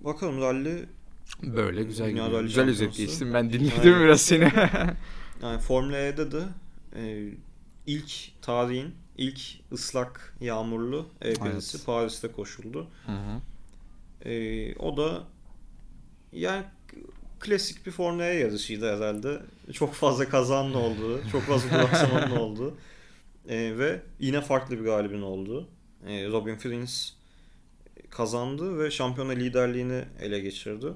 Bakalım 0.00 0.40
rally 0.40 0.86
Böyle 1.42 1.82
güzel 1.82 2.10
Güzel 2.10 2.26
Şampiyonası. 2.30 2.70
özetleştin. 2.70 3.34
Ben 3.34 3.52
dinledim 3.52 3.80
Aynen. 3.80 4.00
biraz 4.00 4.20
seni. 4.20 4.52
yani 5.42 5.58
Formula 5.60 5.98
E'de 5.98 6.32
de 6.32 6.42
e, 6.96 7.28
ilk 7.86 8.12
tarihin 8.42 8.94
ilk 9.18 9.40
ıslak 9.72 10.34
yağmurlu 10.40 11.08
E 11.22 11.34
pistisi 11.34 11.76
Evet. 11.76 11.86
Paris'te 11.86 12.32
koşuldu. 12.32 12.86
Hı 13.06 13.12
hı. 13.12 13.40
E, 14.28 14.74
o 14.76 14.96
da 14.96 15.22
yani 16.32 16.64
klasik 17.40 17.86
bir 17.86 17.90
Formula 17.90 18.24
E 18.24 18.34
yarışıydı 18.34 18.96
herhalde. 18.96 19.40
Çok 19.72 19.94
fazla 19.94 20.28
kazanın 20.28 20.74
olduğu, 20.74 21.28
çok 21.32 21.42
fazla 21.42 21.70
duraksamanın 21.78 22.36
olduğu 22.36 22.74
e, 23.48 23.78
ve 23.78 24.02
yine 24.20 24.40
farklı 24.40 24.78
bir 24.78 24.84
galibin 24.84 25.22
olduğu. 25.22 25.68
E, 26.06 26.28
Robin 26.28 26.56
Frins 26.56 27.12
kazandı 28.10 28.78
ve 28.78 28.90
şampiyona 28.90 29.32
liderliğini 29.32 30.04
ele 30.20 30.40
geçirdi. 30.40 30.86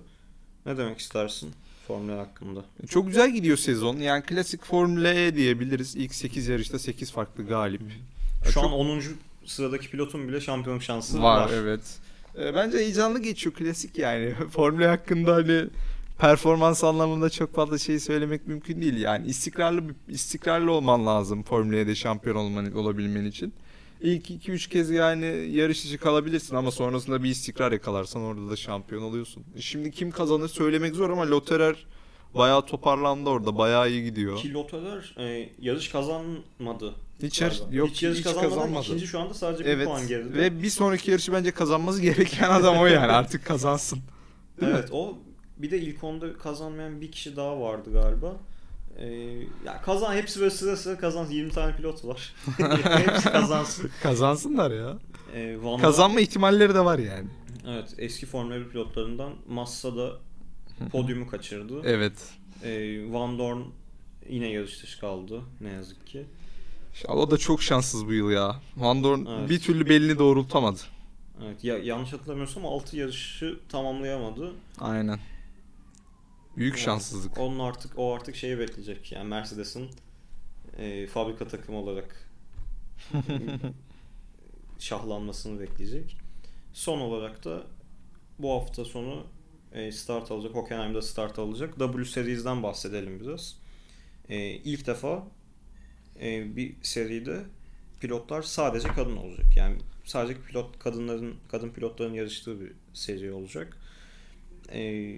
Ne 0.66 0.76
demek 0.76 0.98
istersin 0.98 1.55
Formula 1.87 2.18
hakkında? 2.18 2.64
Çok 2.88 3.07
güzel 3.07 3.31
gidiyor 3.31 3.57
sezon. 3.57 3.97
Yani 3.97 4.23
klasik 4.23 4.64
Formula 4.64 5.14
E 5.14 5.35
diyebiliriz. 5.37 5.97
İlk 5.97 6.14
8 6.14 6.49
yarışta 6.49 6.79
8 6.79 7.12
farklı 7.12 7.47
galip. 7.47 7.83
Şu 8.45 8.53
Çok- 8.53 8.64
an 8.64 8.73
10. 8.73 9.01
sıradaki 9.45 9.90
pilotun 9.90 10.29
bile 10.29 10.40
şampiyonluk 10.40 10.83
şansı 10.83 11.23
var, 11.23 11.40
var. 11.40 11.51
evet. 11.55 11.81
Ee, 12.38 12.55
bence 12.55 12.79
heyecanlı 12.79 13.18
geçiyor 13.23 13.55
klasik 13.55 13.99
yani. 13.99 14.35
Formula 14.51 14.85
E 14.85 14.87
hakkında 14.88 15.35
hani 15.35 15.64
performans 16.18 16.85
anlamında 16.85 17.31
çok 17.31 17.55
fazla 17.55 17.79
şey 17.79 17.99
söylemek 18.01 18.47
mümkün 18.47 18.81
değil. 18.81 18.97
Yani 18.97 19.27
istikrarlı 19.27 19.83
istikrarlı 20.09 20.73
olman 20.73 21.07
lazım 21.07 21.42
Formula 21.42 21.77
E'de 21.77 21.95
şampiyon 21.95 22.37
olman, 22.37 22.73
olabilmen 22.73 23.25
için. 23.25 23.53
İlk 24.03 24.31
2-3 24.31 24.69
kez 24.69 24.91
yani 24.91 25.27
yarış 25.51 25.85
dışı 25.85 25.99
kalabilirsin 25.99 26.57
ama 26.57 26.71
sonrasında 26.71 27.23
bir 27.23 27.31
istikrar 27.31 27.73
yakalarsan 27.73 28.23
orada 28.23 28.51
da 28.51 28.57
şampiyon 28.57 29.03
oluyorsun. 29.03 29.45
Şimdi 29.61 29.91
kim 29.91 30.11
kazanır 30.11 30.49
söylemek 30.49 30.95
zor 30.95 31.11
ama 31.11 31.31
Lotterer 31.31 31.87
bayağı 32.35 32.67
toparlandı 32.67 33.31
orada. 33.31 33.59
Bayağı 33.59 33.91
iyi 33.91 34.05
gidiyor. 34.05 34.38
Ki 34.38 34.53
Lotterer 34.55 35.15
e, 35.19 35.49
yarış 35.61 35.88
kazanmadı. 35.88 36.95
Hiç 37.23 37.41
yarış, 37.41 37.61
yok, 37.71 37.88
hiç 37.88 38.03
yarış 38.03 38.19
hiç 38.19 38.25
kazanmadı. 38.25 38.85
İkinci 38.85 39.07
şu 39.07 39.21
anda 39.21 39.35
sadece 39.35 39.65
bir 39.65 39.71
Evet 39.71 39.87
puan 39.87 40.09
geride. 40.09 40.35
ve 40.35 40.62
bir 40.62 40.71
sonraki 40.71 41.11
yarışı 41.11 41.33
bence 41.33 41.51
kazanması 41.51 42.03
gereken 42.03 42.51
adam 42.51 42.79
o 42.79 42.87
yani 42.87 43.12
artık 43.12 43.45
kazansın. 43.47 43.99
Değil 44.61 44.73
mi? 44.73 44.79
evet 44.79 44.88
o 44.93 45.19
bir 45.59 45.71
de 45.71 45.81
ilk 45.81 46.05
onda 46.05 46.38
kazanmayan 46.38 47.01
bir 47.01 47.12
kişi 47.12 47.37
daha 47.37 47.61
vardı 47.61 47.93
galiba. 47.93 48.37
Ee, 49.03 49.09
ya 49.67 49.83
kazan 49.85 50.15
hepsi 50.15 50.41
böyle 50.41 50.51
sıra 50.51 50.77
sıra 50.77 50.99
kazansın. 50.99 51.33
20 51.33 51.51
tane 51.51 51.77
pilot 51.77 52.05
var. 52.05 52.35
hepsi 52.85 53.33
kazansın. 53.33 53.91
Kazansınlar 54.03 54.71
ya. 54.71 54.99
Ee, 55.35 55.57
Van 55.62 55.81
Kazanma 55.81 56.21
ihtimalleri 56.21 56.75
de 56.75 56.85
var 56.85 56.99
yani. 56.99 57.29
Evet 57.67 57.95
eski 57.99 58.27
Formula 58.27 58.61
1 58.61 58.69
pilotlarından 58.69 59.33
Massa 59.49 59.97
da 59.97 60.11
podyumu 60.93 61.27
kaçırdı. 61.27 61.81
Evet. 61.85 62.12
Ee, 62.65 63.12
Van 63.12 63.38
Dorn 63.38 63.61
yine 64.29 64.49
yarış 64.49 64.83
dışı 64.83 65.01
kaldı 65.01 65.41
ne 65.61 65.71
yazık 65.71 66.07
ki. 66.07 66.25
O 67.09 67.31
da 67.31 67.38
çok 67.38 67.62
şanssız 67.62 68.07
bu 68.07 68.12
yıl 68.12 68.31
ya. 68.31 68.57
Van 68.77 69.05
Dorn 69.05 69.27
Evet. 69.27 69.51
bir 69.51 69.61
türlü 69.61 69.88
belini 69.88 70.19
doğrultamadı. 70.19 70.81
Evet 71.45 71.65
ya 71.65 71.79
yanlış 71.79 72.12
hatırlamıyorsam 72.12 72.67
6 72.67 72.97
yarışı 72.97 73.59
tamamlayamadı. 73.69 74.53
Aynen. 74.81 75.19
Büyük 76.57 76.75
Yani 76.75 76.85
şanssızlık. 76.85 77.38
Onun 77.38 77.59
artık 77.59 77.99
o 77.99 78.15
artık 78.15 78.37
şeyi 78.37 78.59
bekleyecek. 78.59 79.12
Yani 79.12 79.29
Mercedes'in 79.29 79.91
e, 80.79 81.07
fabrika 81.07 81.49
takımı 81.49 81.79
olarak 81.79 82.31
şahlanmasını 84.79 85.61
bekleyecek. 85.61 86.17
Son 86.73 87.01
olarak 87.01 87.45
da 87.45 87.62
bu 88.38 88.53
hafta 88.53 88.85
sonu 88.85 89.27
e, 89.73 89.93
start 89.93 90.31
alacak. 90.31 90.55
Hockenheim'da 90.55 91.03
start 91.03 91.38
alacak. 91.38 91.79
W 91.79 92.05
Series'den 92.05 92.62
bahsedelim 92.62 93.21
biraz. 93.21 93.59
E, 94.29 94.38
ilk 94.51 94.87
defa 94.87 95.27
e, 96.21 96.57
bir 96.57 96.75
seride 96.83 97.43
pilotlar 98.01 98.43
sadece 98.43 98.88
kadın 98.88 99.17
olacak. 99.17 99.57
Yani 99.57 99.77
sadece 100.05 100.41
pilot 100.41 100.79
kadınların 100.79 101.37
kadın 101.49 101.71
pilotların 101.71 102.15
yarıştığı 102.15 102.61
bir 102.61 102.73
seri 102.95 103.33
olacak. 103.33 103.77
E, 104.73 105.15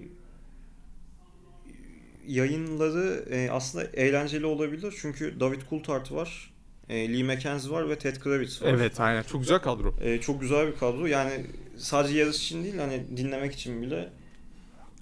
yayınları 2.27 3.25
e, 3.29 3.49
aslında 3.49 3.85
eğlenceli 3.93 4.45
olabilir. 4.45 4.93
Çünkü 5.01 5.39
David 5.39 5.61
Coulthard 5.69 6.11
var, 6.11 6.53
e, 6.89 7.13
Lee 7.13 7.23
McKenzie 7.23 7.71
var 7.71 7.89
ve 7.89 7.97
Ted 7.97 8.15
Kravitz 8.15 8.61
var. 8.61 8.67
Evet 8.67 8.99
aynen. 8.99 9.23
Çok 9.23 9.41
güzel 9.41 9.59
kadro. 9.59 9.95
E, 10.01 10.21
çok 10.21 10.41
güzel 10.41 10.67
bir 10.67 10.75
kadro. 10.75 11.05
Yani 11.05 11.45
sadece 11.77 12.17
yarış 12.17 12.35
için 12.35 12.63
değil 12.63 12.77
hani 12.77 13.17
dinlemek 13.17 13.53
için 13.53 13.81
bile 13.81 14.09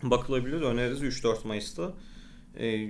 bakılabilir. 0.03 0.61
Öneririz 0.61 1.01
3-4 1.01 1.47
Mayıs'ta. 1.47 1.93
E, 2.59 2.89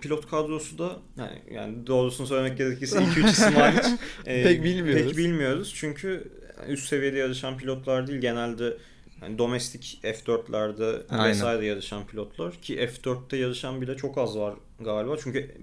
pilot 0.00 0.30
kadrosu 0.30 0.78
da 0.78 0.96
yani, 1.16 1.42
yani 1.52 1.86
doğrusunu 1.86 2.26
söylemek 2.26 2.58
gerekirse 2.58 2.98
2-3 2.98 3.26
isim 3.30 3.52
hariç 3.52 3.86
e, 4.26 4.42
Pek 4.42 4.64
bilmiyoruz. 4.64 5.06
Pek 5.06 5.16
bilmiyoruz. 5.16 5.72
Çünkü 5.76 6.32
üst 6.68 6.88
seviyede 6.88 7.18
yarışan 7.18 7.58
pilotlar 7.58 8.06
değil. 8.06 8.20
Genelde 8.20 8.76
hani 9.22 9.38
domestik 9.38 10.00
F4'lerde 10.04 11.02
Aynen. 11.08 11.28
vesaire 11.30 11.66
yarışan 11.66 12.06
pilotlar. 12.06 12.52
Ki 12.52 12.76
F4'te 12.76 13.36
yarışan 13.36 13.80
bile 13.80 13.96
çok 13.96 14.18
az 14.18 14.38
var 14.38 14.54
galiba. 14.80 15.16
Çünkü 15.22 15.54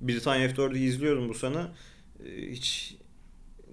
Britanya 0.00 0.48
F4'ü 0.50 0.78
izliyorum 0.78 1.28
bu 1.28 1.34
sene. 1.34 1.58
E, 2.26 2.50
Hiç 2.50 2.96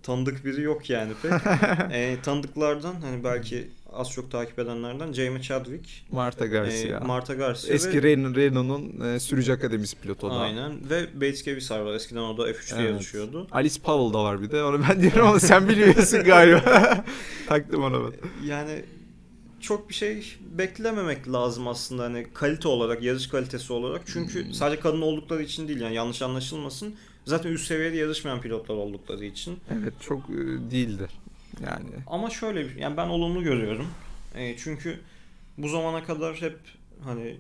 tanıdık 0.04 0.46
biri 0.46 0.62
yok 0.62 0.90
yani 0.90 1.14
pek. 1.22 1.32
e, 1.92 2.18
tanıdıklardan 2.24 2.96
hani 3.02 3.24
belki 3.24 3.68
az 3.94 4.12
çok 4.12 4.32
takip 4.32 4.60
edenlerden 4.60 5.14
Jamie 5.14 5.42
Chadwick, 5.42 5.90
Marta 6.12 6.46
e, 6.46 6.48
Garcia. 6.48 7.00
Marta 7.00 7.34
Garcia 7.34 7.74
Eski 7.74 8.04
ve, 8.04 8.08
Renault'un 8.38 9.00
e, 9.06 9.20
sürücü 9.20 9.52
akademisi 9.54 9.98
pilotu 10.00 10.30
da. 10.30 10.34
aynen 10.34 10.90
ve 10.90 11.08
Bates 11.16 11.44
Kevisar 11.44 11.80
var. 11.80 11.94
Eskiden 11.94 12.22
o 12.22 12.38
da 12.38 12.52
F3'te 12.52 12.76
Evet. 12.82 12.92
yarışıyordu. 12.92 13.48
Alice 13.52 13.82
Powell 13.82 14.14
da 14.14 14.24
var 14.24 14.42
bir 14.42 14.52
de. 14.52 14.64
Onu 14.64 14.82
ben 14.90 15.02
diyorum 15.02 15.28
ama 15.28 15.40
sen 15.40 15.68
biliyorsun 15.70 16.24
galiba. 16.24 17.04
Taktım 17.48 17.84
ona 17.84 18.00
ben. 18.04 18.12
Yani 18.48 18.84
çok 19.64 19.90
bir 19.90 19.94
şey 19.94 20.36
beklememek 20.52 21.32
lazım 21.32 21.68
aslında 21.68 22.04
hani 22.04 22.28
kalite 22.34 22.68
olarak, 22.68 23.04
yarış 23.04 23.28
kalitesi 23.28 23.74
olarak. 23.74 24.02
Çünkü 24.06 24.46
Hmm. 24.46 24.54
sadece 24.54 24.82
kadın 24.82 25.02
oldukları 25.02 25.44
için 25.44 25.68
değil 25.68 25.82
yani 25.82 25.96
yanlış 25.96 26.22
anlaşılmasın. 26.22 26.96
Zaten 27.26 27.50
üst 27.52 27.68
seviyede 27.68 27.98
yarışmayan 27.98 28.42
pilotlar 28.42 28.76
oldukları 28.76 29.26
için. 29.26 29.60
Evet 29.72 29.94
çok 30.02 30.30
e, 30.30 30.72
değildi. 30.72 31.08
Yani 31.66 31.90
Ama 32.08 32.30
şöyle 32.30 32.68
yani 32.82 32.98
ben 32.98 33.08
olumlu 33.08 33.44
görüyorum. 33.44 33.88
E, 34.36 34.58
çünkü 34.58 35.00
bu 35.58 35.70
zamana 35.70 36.04
kadar 36.04 36.42
hep 36.42 36.58
hani 37.04 37.38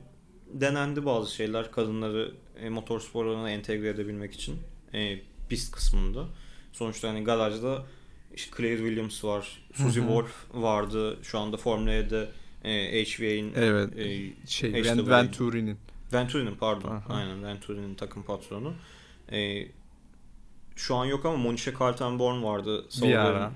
denendi 0.53 1.05
bazı 1.05 1.35
şeyler 1.35 1.71
kadınları 1.71 2.31
e, 2.59 2.69
motor 2.69 2.99
sporlarına 2.99 3.49
entegre 3.49 3.89
edebilmek 3.89 4.33
için 4.33 4.55
e, 4.93 5.19
pist 5.49 5.71
kısmında. 5.71 6.25
Sonuçta 6.73 7.09
hani 7.09 7.23
garajda 7.23 7.85
işte 8.33 8.57
Claire 8.57 8.77
Williams 8.77 9.23
var, 9.23 9.59
Suzy. 9.73 9.99
Wolf 9.99 10.31
vardı. 10.53 11.17
Şu 11.23 11.39
anda 11.39 11.57
Formula 11.57 11.93
E'de 11.93 12.29
e, 12.63 13.03
HVA'in 13.05 13.53
evet. 13.55 13.97
e, 13.97 14.47
Şey 14.47 14.73
Venturi'nin. 14.73 15.77
Venturi'nin 16.13 16.55
pardon. 16.55 16.89
Aha. 16.89 17.13
Aynen 17.13 17.43
Venturi'nin 17.43 17.95
takım 17.95 18.23
patronu. 18.23 18.73
E, 19.31 19.67
şu 20.75 20.95
an 20.95 21.05
yok 21.05 21.25
ama 21.25 21.37
Monisha 21.37 21.73
Kaltenborn 21.73 22.43
vardı. 22.43 22.85
Bir 23.01 23.15
ara. 23.15 23.51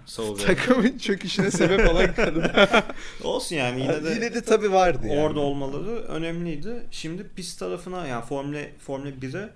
Takımın 0.45 0.97
çöküşüne 0.97 1.51
sebep 1.51 1.89
olan 1.91 2.13
kadın. 2.15 2.45
Olsun 3.23 3.55
yani 3.55 3.81
yine 3.81 4.03
de 4.03 4.09
Yine 4.09 4.33
de 4.33 4.41
tabii 4.41 4.71
vardı 4.71 5.07
yani. 5.07 5.19
orada 5.21 5.39
olmaları 5.39 5.89
önemliydi. 5.91 6.83
Şimdi 6.91 7.27
pist 7.35 7.59
tarafına 7.59 8.07
yani 8.07 8.25
Formula 8.25 8.61
Formula 8.79 9.09
1'e 9.09 9.49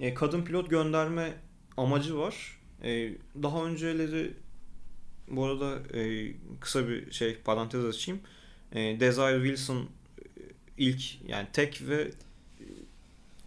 e, 0.00 0.14
kadın 0.14 0.42
pilot 0.42 0.70
gönderme 0.70 1.32
amacı 1.76 2.18
var. 2.18 2.59
E, 2.84 3.12
daha 3.42 3.64
önceleri 3.64 4.32
bu 5.28 5.44
arada 5.44 5.98
e, 5.98 6.32
kısa 6.60 6.88
bir 6.88 7.12
şey 7.12 7.36
parantez 7.36 7.84
açayım. 7.84 8.20
E, 8.72 9.00
Desire 9.00 9.42
Wilson 9.46 9.76
e, 9.76 9.86
ilk 10.78 11.28
yani 11.28 11.48
tek 11.52 11.82
ve 11.88 12.02
e, 12.60 12.64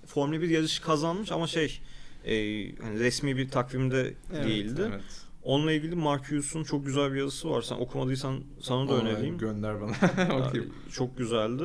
Formula 0.06 0.42
1 0.42 0.50
yarışı 0.50 0.82
kazanmış 0.82 1.32
ama 1.32 1.48
şey 1.48 1.80
e, 2.26 2.36
hani 2.76 3.00
resmi 3.00 3.38
bir 3.38 3.50
takvimde 3.50 4.14
Evet, 4.34 4.48
değildi. 4.48 4.82
Evet. 4.90 5.02
Onunla 5.44 5.72
ilgili 5.72 5.96
Marcus'un 5.96 6.64
çok 6.64 6.86
güzel 6.86 7.14
bir 7.14 7.18
yazısı 7.18 7.50
var. 7.50 7.62
Sen 7.62 7.76
okumadıysan 7.76 8.40
sana 8.62 8.90
da 8.90 8.94
Onu 8.94 9.02
önereyim. 9.02 9.38
Gönder 9.38 9.82
bana. 9.82 9.92
Okuyayım. 10.48 10.74
Çok 10.92 11.18
güzeldi. 11.18 11.64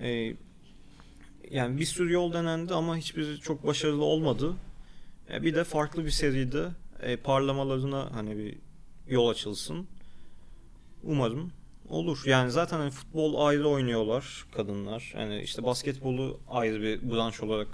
E, 0.00 0.36
yani 1.50 1.80
bir 1.80 1.84
sürü 1.84 2.12
yol 2.12 2.32
denendi 2.32 2.74
ama 2.74 2.96
hiçbiri 2.96 3.40
çok 3.40 3.66
başarılı 3.66 4.04
olmadı. 4.04 4.54
E, 5.32 5.42
bir 5.42 5.54
de 5.54 5.64
farklı 5.64 6.04
bir 6.04 6.10
seride 6.10 6.68
e, 7.02 7.16
parlamalarına 7.16 8.08
hani 8.14 8.38
bir 8.38 8.58
yol 9.08 9.28
açılsın. 9.28 9.86
Umarım 11.04 11.52
olur. 11.88 12.22
Yani 12.26 12.50
zaten 12.50 12.78
hani 12.78 12.90
futbol 12.90 13.46
ayrı 13.46 13.68
oynuyorlar 13.68 14.46
kadınlar. 14.56 15.12
Yani 15.16 15.40
işte 15.40 15.64
basketbolu 15.64 16.40
ayrı 16.48 16.82
bir 16.82 17.10
branş 17.10 17.40
olarak 17.40 17.68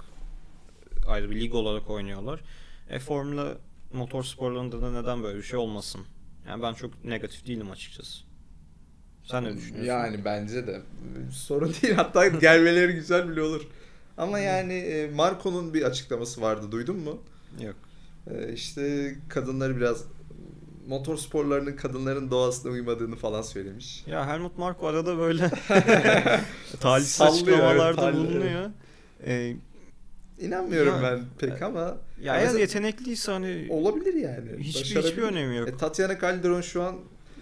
ayrı 1.07 1.31
bir 1.31 1.41
lig 1.41 1.55
olarak 1.55 1.89
oynuyorlar. 1.89 2.41
E 2.89 2.99
Formula 2.99 3.57
motor 3.93 4.23
sporlarında 4.23 4.81
da 4.81 5.01
neden 5.01 5.23
böyle 5.23 5.37
bir 5.37 5.43
şey 5.43 5.59
olmasın? 5.59 6.01
Yani 6.47 6.63
ben 6.63 6.73
çok 6.73 7.05
negatif 7.05 7.47
değilim 7.47 7.71
açıkçası. 7.71 8.23
Sen 9.23 9.43
ne 9.43 9.57
düşünüyorsun? 9.57 9.89
Yani 9.89 10.25
bence 10.25 10.67
de 10.67 10.81
sorun 11.31 11.73
değil. 11.81 11.93
Hatta 11.93 12.27
gelmeleri 12.27 12.93
güzel 12.93 13.29
bile 13.29 13.41
olur. 13.41 13.67
Ama 14.17 14.39
yani 14.39 14.73
e, 14.73 15.07
Marco'nun 15.07 15.73
bir 15.73 15.81
açıklaması 15.81 16.41
vardı. 16.41 16.71
Duydun 16.71 16.97
mu? 16.97 17.21
Yok. 17.61 17.75
E, 18.31 18.53
işte 18.53 19.15
kadınları 19.29 19.77
biraz 19.77 20.03
motor 20.87 21.17
sporlarının 21.17 21.75
kadınların 21.75 22.31
doğasına 22.31 22.71
uymadığını 22.71 23.15
falan 23.15 23.41
söylemiş. 23.41 24.03
Ya 24.07 24.27
Helmut 24.27 24.57
Marko 24.57 24.87
arada 24.87 25.17
böyle 25.17 25.49
talihsiz 26.79 27.21
açıklamalarda 27.21 28.09
evet, 28.09 28.15
bulunuyor. 28.15 28.69
E, 29.25 29.55
İnanmıyorum 30.39 30.95
Ya- 30.95 31.03
ben 31.03 31.19
pek 31.39 31.61
ama 31.61 31.79
ya 31.79 31.97
Ya 32.35 32.41
eğer 32.41 32.59
yetenekliyse 32.59 33.31
hani 33.31 33.67
olabilir 33.69 34.13
yani. 34.13 34.49
hiçbir 34.59 35.03
hiçbir 35.03 35.21
önemi 35.21 35.55
yok. 35.55 35.69
E, 35.69 35.77
Tatiana 35.77 36.19
Calderon 36.19 36.61
şu 36.61 36.83
an 36.83 36.95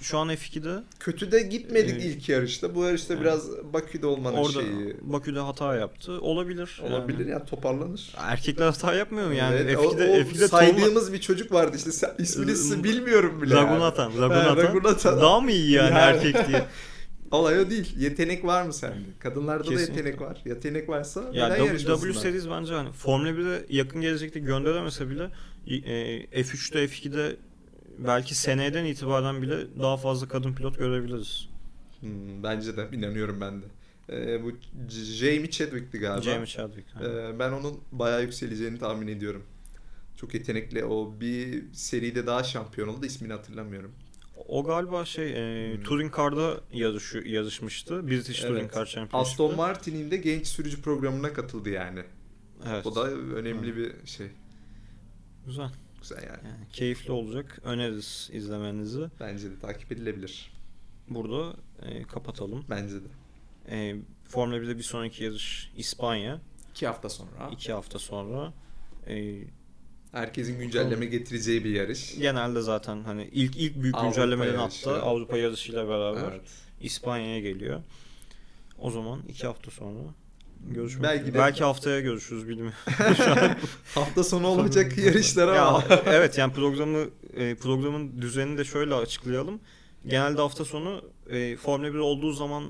Şu 0.03 0.17
an 0.17 0.29
F2'de 0.29 0.83
kötü 0.99 1.31
de 1.31 1.41
gitmedik 1.41 1.91
Evet. 1.91 2.05
ilk 2.05 2.29
yarışta. 2.29 2.75
Bu 2.75 2.83
yarışta 2.83 3.13
Evet. 3.13 3.23
biraz 3.23 3.49
Bakü'de 3.73 4.07
olmanın 4.07 4.37
orada 4.37 4.51
şeyi 4.61 4.97
Bakü'de 5.01 5.39
hata 5.39 5.75
yaptı. 5.75 6.21
Olabilir. 6.21 6.81
olabilir 6.83 7.19
Yani. 7.19 7.29
ya 7.31 7.45
toparlanır. 7.45 8.13
Erkekler 8.17 8.65
hata 8.65 8.93
yapmıyor 8.93 9.27
mu 9.27 9.33
yani? 9.33 9.55
Evet, 9.55 9.77
F2'de, 9.77 10.09
o, 10.09 10.13
o 10.13 10.17
F2'de 10.17 10.47
saydığımız 10.47 11.13
bir 11.13 11.21
çocuk 11.21 11.51
vardı 11.51 11.77
işte 11.77 11.89
ismini 12.19 12.55
size 12.55 12.83
bilmiyorum 12.83 13.41
bile. 13.41 13.55
Ragunatan. 13.55 14.09
yani. 14.09 14.21
Ragunatan. 14.21 14.57
Ragunatan. 14.57 15.21
Daha 15.21 15.41
mı 15.41 15.51
iyi 15.51 15.71
yani, 15.71 15.89
Yani. 15.97 15.99
erkek 16.17 16.47
diye? 16.47 16.65
Olay 17.31 17.59
o 17.59 17.69
değil. 17.69 17.95
Yetenek 17.97 18.45
var 18.45 18.63
mı 18.63 18.73
sende? 18.73 18.95
Kadınlarda 19.19 19.63
Kesinlikle. 19.63 19.93
da 19.93 19.97
yetenek 19.97 20.21
var. 20.21 20.41
Yetenek 20.45 20.89
varsa 20.89 21.23
Ya 21.33 21.47
neden 21.49 21.77
W? 21.77 21.85
W 21.85 22.13
Series 22.13 22.49
bence 22.49 22.73
hani 22.73 22.91
Formula 22.91 23.29
1'e 23.29 23.65
yakın 23.69 24.01
gelecekte 24.01 24.39
gönderemese 24.39 25.09
bile 25.09 25.29
e, 25.67 26.41
F3'te 26.41 26.85
F2'de 26.85 27.35
belki 27.97 28.35
seneden 28.35 28.85
itibaren 28.85 29.41
bile 29.41 29.79
daha 29.79 29.97
fazla 29.97 30.27
kadın 30.27 30.53
pilot 30.53 30.77
görebiliriz. 30.77 31.49
Hmm, 31.99 32.43
bence 32.43 32.77
de. 32.77 32.89
inanıyorum 32.93 33.41
ben 33.41 33.61
de. 33.61 33.65
Ee, 34.09 34.43
bu 34.43 34.51
Jamie 34.89 35.49
Chadwick'ti 35.51 35.99
galiba. 35.99 36.21
Jamie 36.21 36.45
Chadwick. 36.47 36.87
Ee, 37.03 37.39
ben 37.39 37.51
onun 37.51 37.79
bayağı 37.91 38.21
yükseleceğini 38.21 38.79
tahmin 38.79 39.07
ediyorum. 39.07 39.43
Çok 40.15 40.33
yetenekli. 40.33 40.85
O 40.85 41.13
bir 41.21 41.63
seride 41.73 42.27
daha 42.27 42.43
şampiyon 42.43 42.87
oldu. 42.87 43.05
İsmini 43.05 43.33
hatırlamıyorum. 43.33 43.91
O 44.47 44.63
galiba 44.63 45.05
şey 45.05 45.31
e, 45.31 45.73
Hmm. 45.75 45.83
Touring 45.83 46.17
Car'da 46.17 46.61
yarışı, 46.73 47.17
yarışmıştı. 47.25 48.07
British 48.07 48.39
Touring 48.41 48.59
Evet. 48.61 48.73
Car 48.73 48.85
Championship'te. 48.85 49.17
Aston 49.17 49.55
Martin'in 49.55 50.11
de 50.11 50.17
genç 50.17 50.47
sürücü 50.47 50.81
programına 50.81 51.33
katıldı 51.33 51.69
yani. 51.69 52.03
Evet. 52.69 52.85
O 52.85 52.95
da 52.95 53.11
önemli 53.11 53.77
bir 53.77 53.91
şey. 54.05 54.27
Güzel. 55.45 55.69
Güzel 56.03 56.17
yani. 56.23 56.47
Yani 56.47 56.67
keyifli 56.73 57.11
olacak. 57.11 57.59
Öneririz 57.63 58.29
izlemenizi. 58.33 59.05
Bence 59.19 59.51
de 59.51 59.59
takip 59.59 59.91
edilebilir. 59.91 60.51
Burada 61.09 61.53
e, 61.81 62.03
kapatalım. 62.03 62.65
Bence 62.69 62.95
de. 62.95 63.07
E, 63.69 63.95
Formula 64.29 64.57
1'de 64.57 64.77
bir 64.77 64.83
sonraki 64.83 65.23
yarış 65.23 65.71
İspanya. 65.77 66.41
İki 66.71 66.87
hafta 66.87 67.09
sonra. 67.09 67.49
iki 67.51 67.73
hafta 67.73 67.99
sonra. 67.99 68.53
E, 69.07 69.35
Herkesin 70.11 70.59
güncelleme 70.59 71.05
getireceği 71.05 71.63
bir 71.63 71.69
yarış. 71.69 72.15
genelde 72.17 72.61
zaten 72.61 73.03
hani 73.03 73.29
ilk 73.31 73.57
ilk 73.57 73.81
büyük 73.81 73.95
Avrupa 73.95 74.07
güncellemelerin 74.09 74.59
yarışı. 74.59 74.89
hatta 74.89 75.01
Avrupa 75.03 75.37
yarışıyla 75.37 75.87
beraber 75.89 76.31
Evet. 76.31 76.49
İspanya'ya 76.81 77.39
geliyor. 77.39 77.81
O 78.79 78.91
zaman 78.91 79.19
iki 79.29 79.47
hafta 79.47 79.71
sonra 79.71 79.99
görüşmek 80.69 81.03
Belki 81.03 81.21
üzere. 81.21 81.33
de- 81.33 81.37
Belki 81.39 81.63
haftaya 81.63 81.99
görüşürüz 81.99 82.47
bilmiyorum. 82.47 82.73
Hafta 83.95 84.23
sonu 84.23 84.47
olacak 84.47 84.97
yarışlar 84.97 85.55
Ya, 85.55 85.65
ama. 85.65 85.83
evet 86.05 86.37
yani 86.37 86.53
programı 86.53 87.05
e, 87.37 87.55
programın 87.55 88.21
düzenini 88.21 88.57
de 88.57 88.63
şöyle 88.63 88.93
açıklayalım. 88.95 89.59
Genelde 90.07 90.41
hafta 90.41 90.65
sonu 90.65 91.01
e, 91.29 91.55
Formula 91.55 91.93
1 91.93 91.97
olduğu 91.99 92.31
zaman 92.33 92.63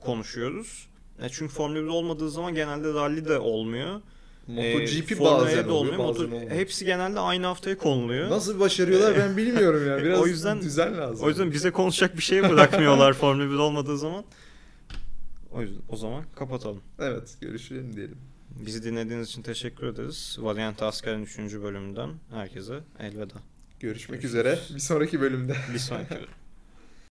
konuşuyoruz. 0.00 0.86
E, 1.22 1.28
çünkü 1.28 1.54
Formula 1.54 1.82
1 1.82 1.86
olmadığı 1.86 2.30
zaman 2.30 2.54
genelde 2.54 2.88
rally 2.94 3.24
de 3.24 3.38
olmuyor. 3.38 4.00
MotoGP 4.46 5.12
E, 5.12 5.20
bazen 5.20 5.64
de 5.68 5.70
olmuyor. 5.70 5.98
bazen 5.98 6.22
Moto- 6.26 6.34
olmuyor. 6.34 6.50
hepsi 6.50 6.84
genelde 6.84 7.20
aynı 7.20 7.46
haftaya 7.46 7.78
konuluyor. 7.78 8.30
Nasıl 8.30 8.60
başarıyorlar 8.60 9.16
ben 9.18 9.36
bilmiyorum 9.36 9.88
ya. 9.88 9.98
Biraz 10.04 10.20
O 10.20 10.26
yüzden- 10.26 10.60
düzen 10.60 10.98
lazım. 10.98 11.26
O 11.26 11.28
yüzden 11.28 11.52
bize 11.52 11.70
konuşacak 11.70 12.16
bir 12.16 12.22
şey 12.22 12.42
bırakmıyorlar 12.50 13.12
Formula 13.22 13.50
1 13.50 13.54
olmadığı 13.56 13.98
zaman. 13.98 14.24
O 15.52 15.62
yüzden 15.62 15.82
o 15.88 15.96
zaman 15.96 16.24
kapatalım. 16.36 16.82
Evet 16.98 17.36
görüşelim 17.40 17.96
diyelim. 17.96 18.18
Bizi 18.66 18.82
dinlediğiniz 18.84 19.28
için 19.28 19.42
teşekkür 19.42 19.86
ederiz. 19.86 20.36
Varyant 20.40 20.82
Asker'in 20.82 21.22
3. 21.22 21.38
bölümünden 21.38 22.10
herkese 22.30 22.80
elveda. 22.98 23.34
Görüşmek 23.80 24.22
Görüşürüz. 24.22 24.24
üzere. 24.46 24.58
Bir 24.74 24.80
sonraki 24.80 25.20
bölümde. 25.20 25.56
Bir 25.74 25.78
sonraki 25.78 26.10
bölüm. 26.14 26.28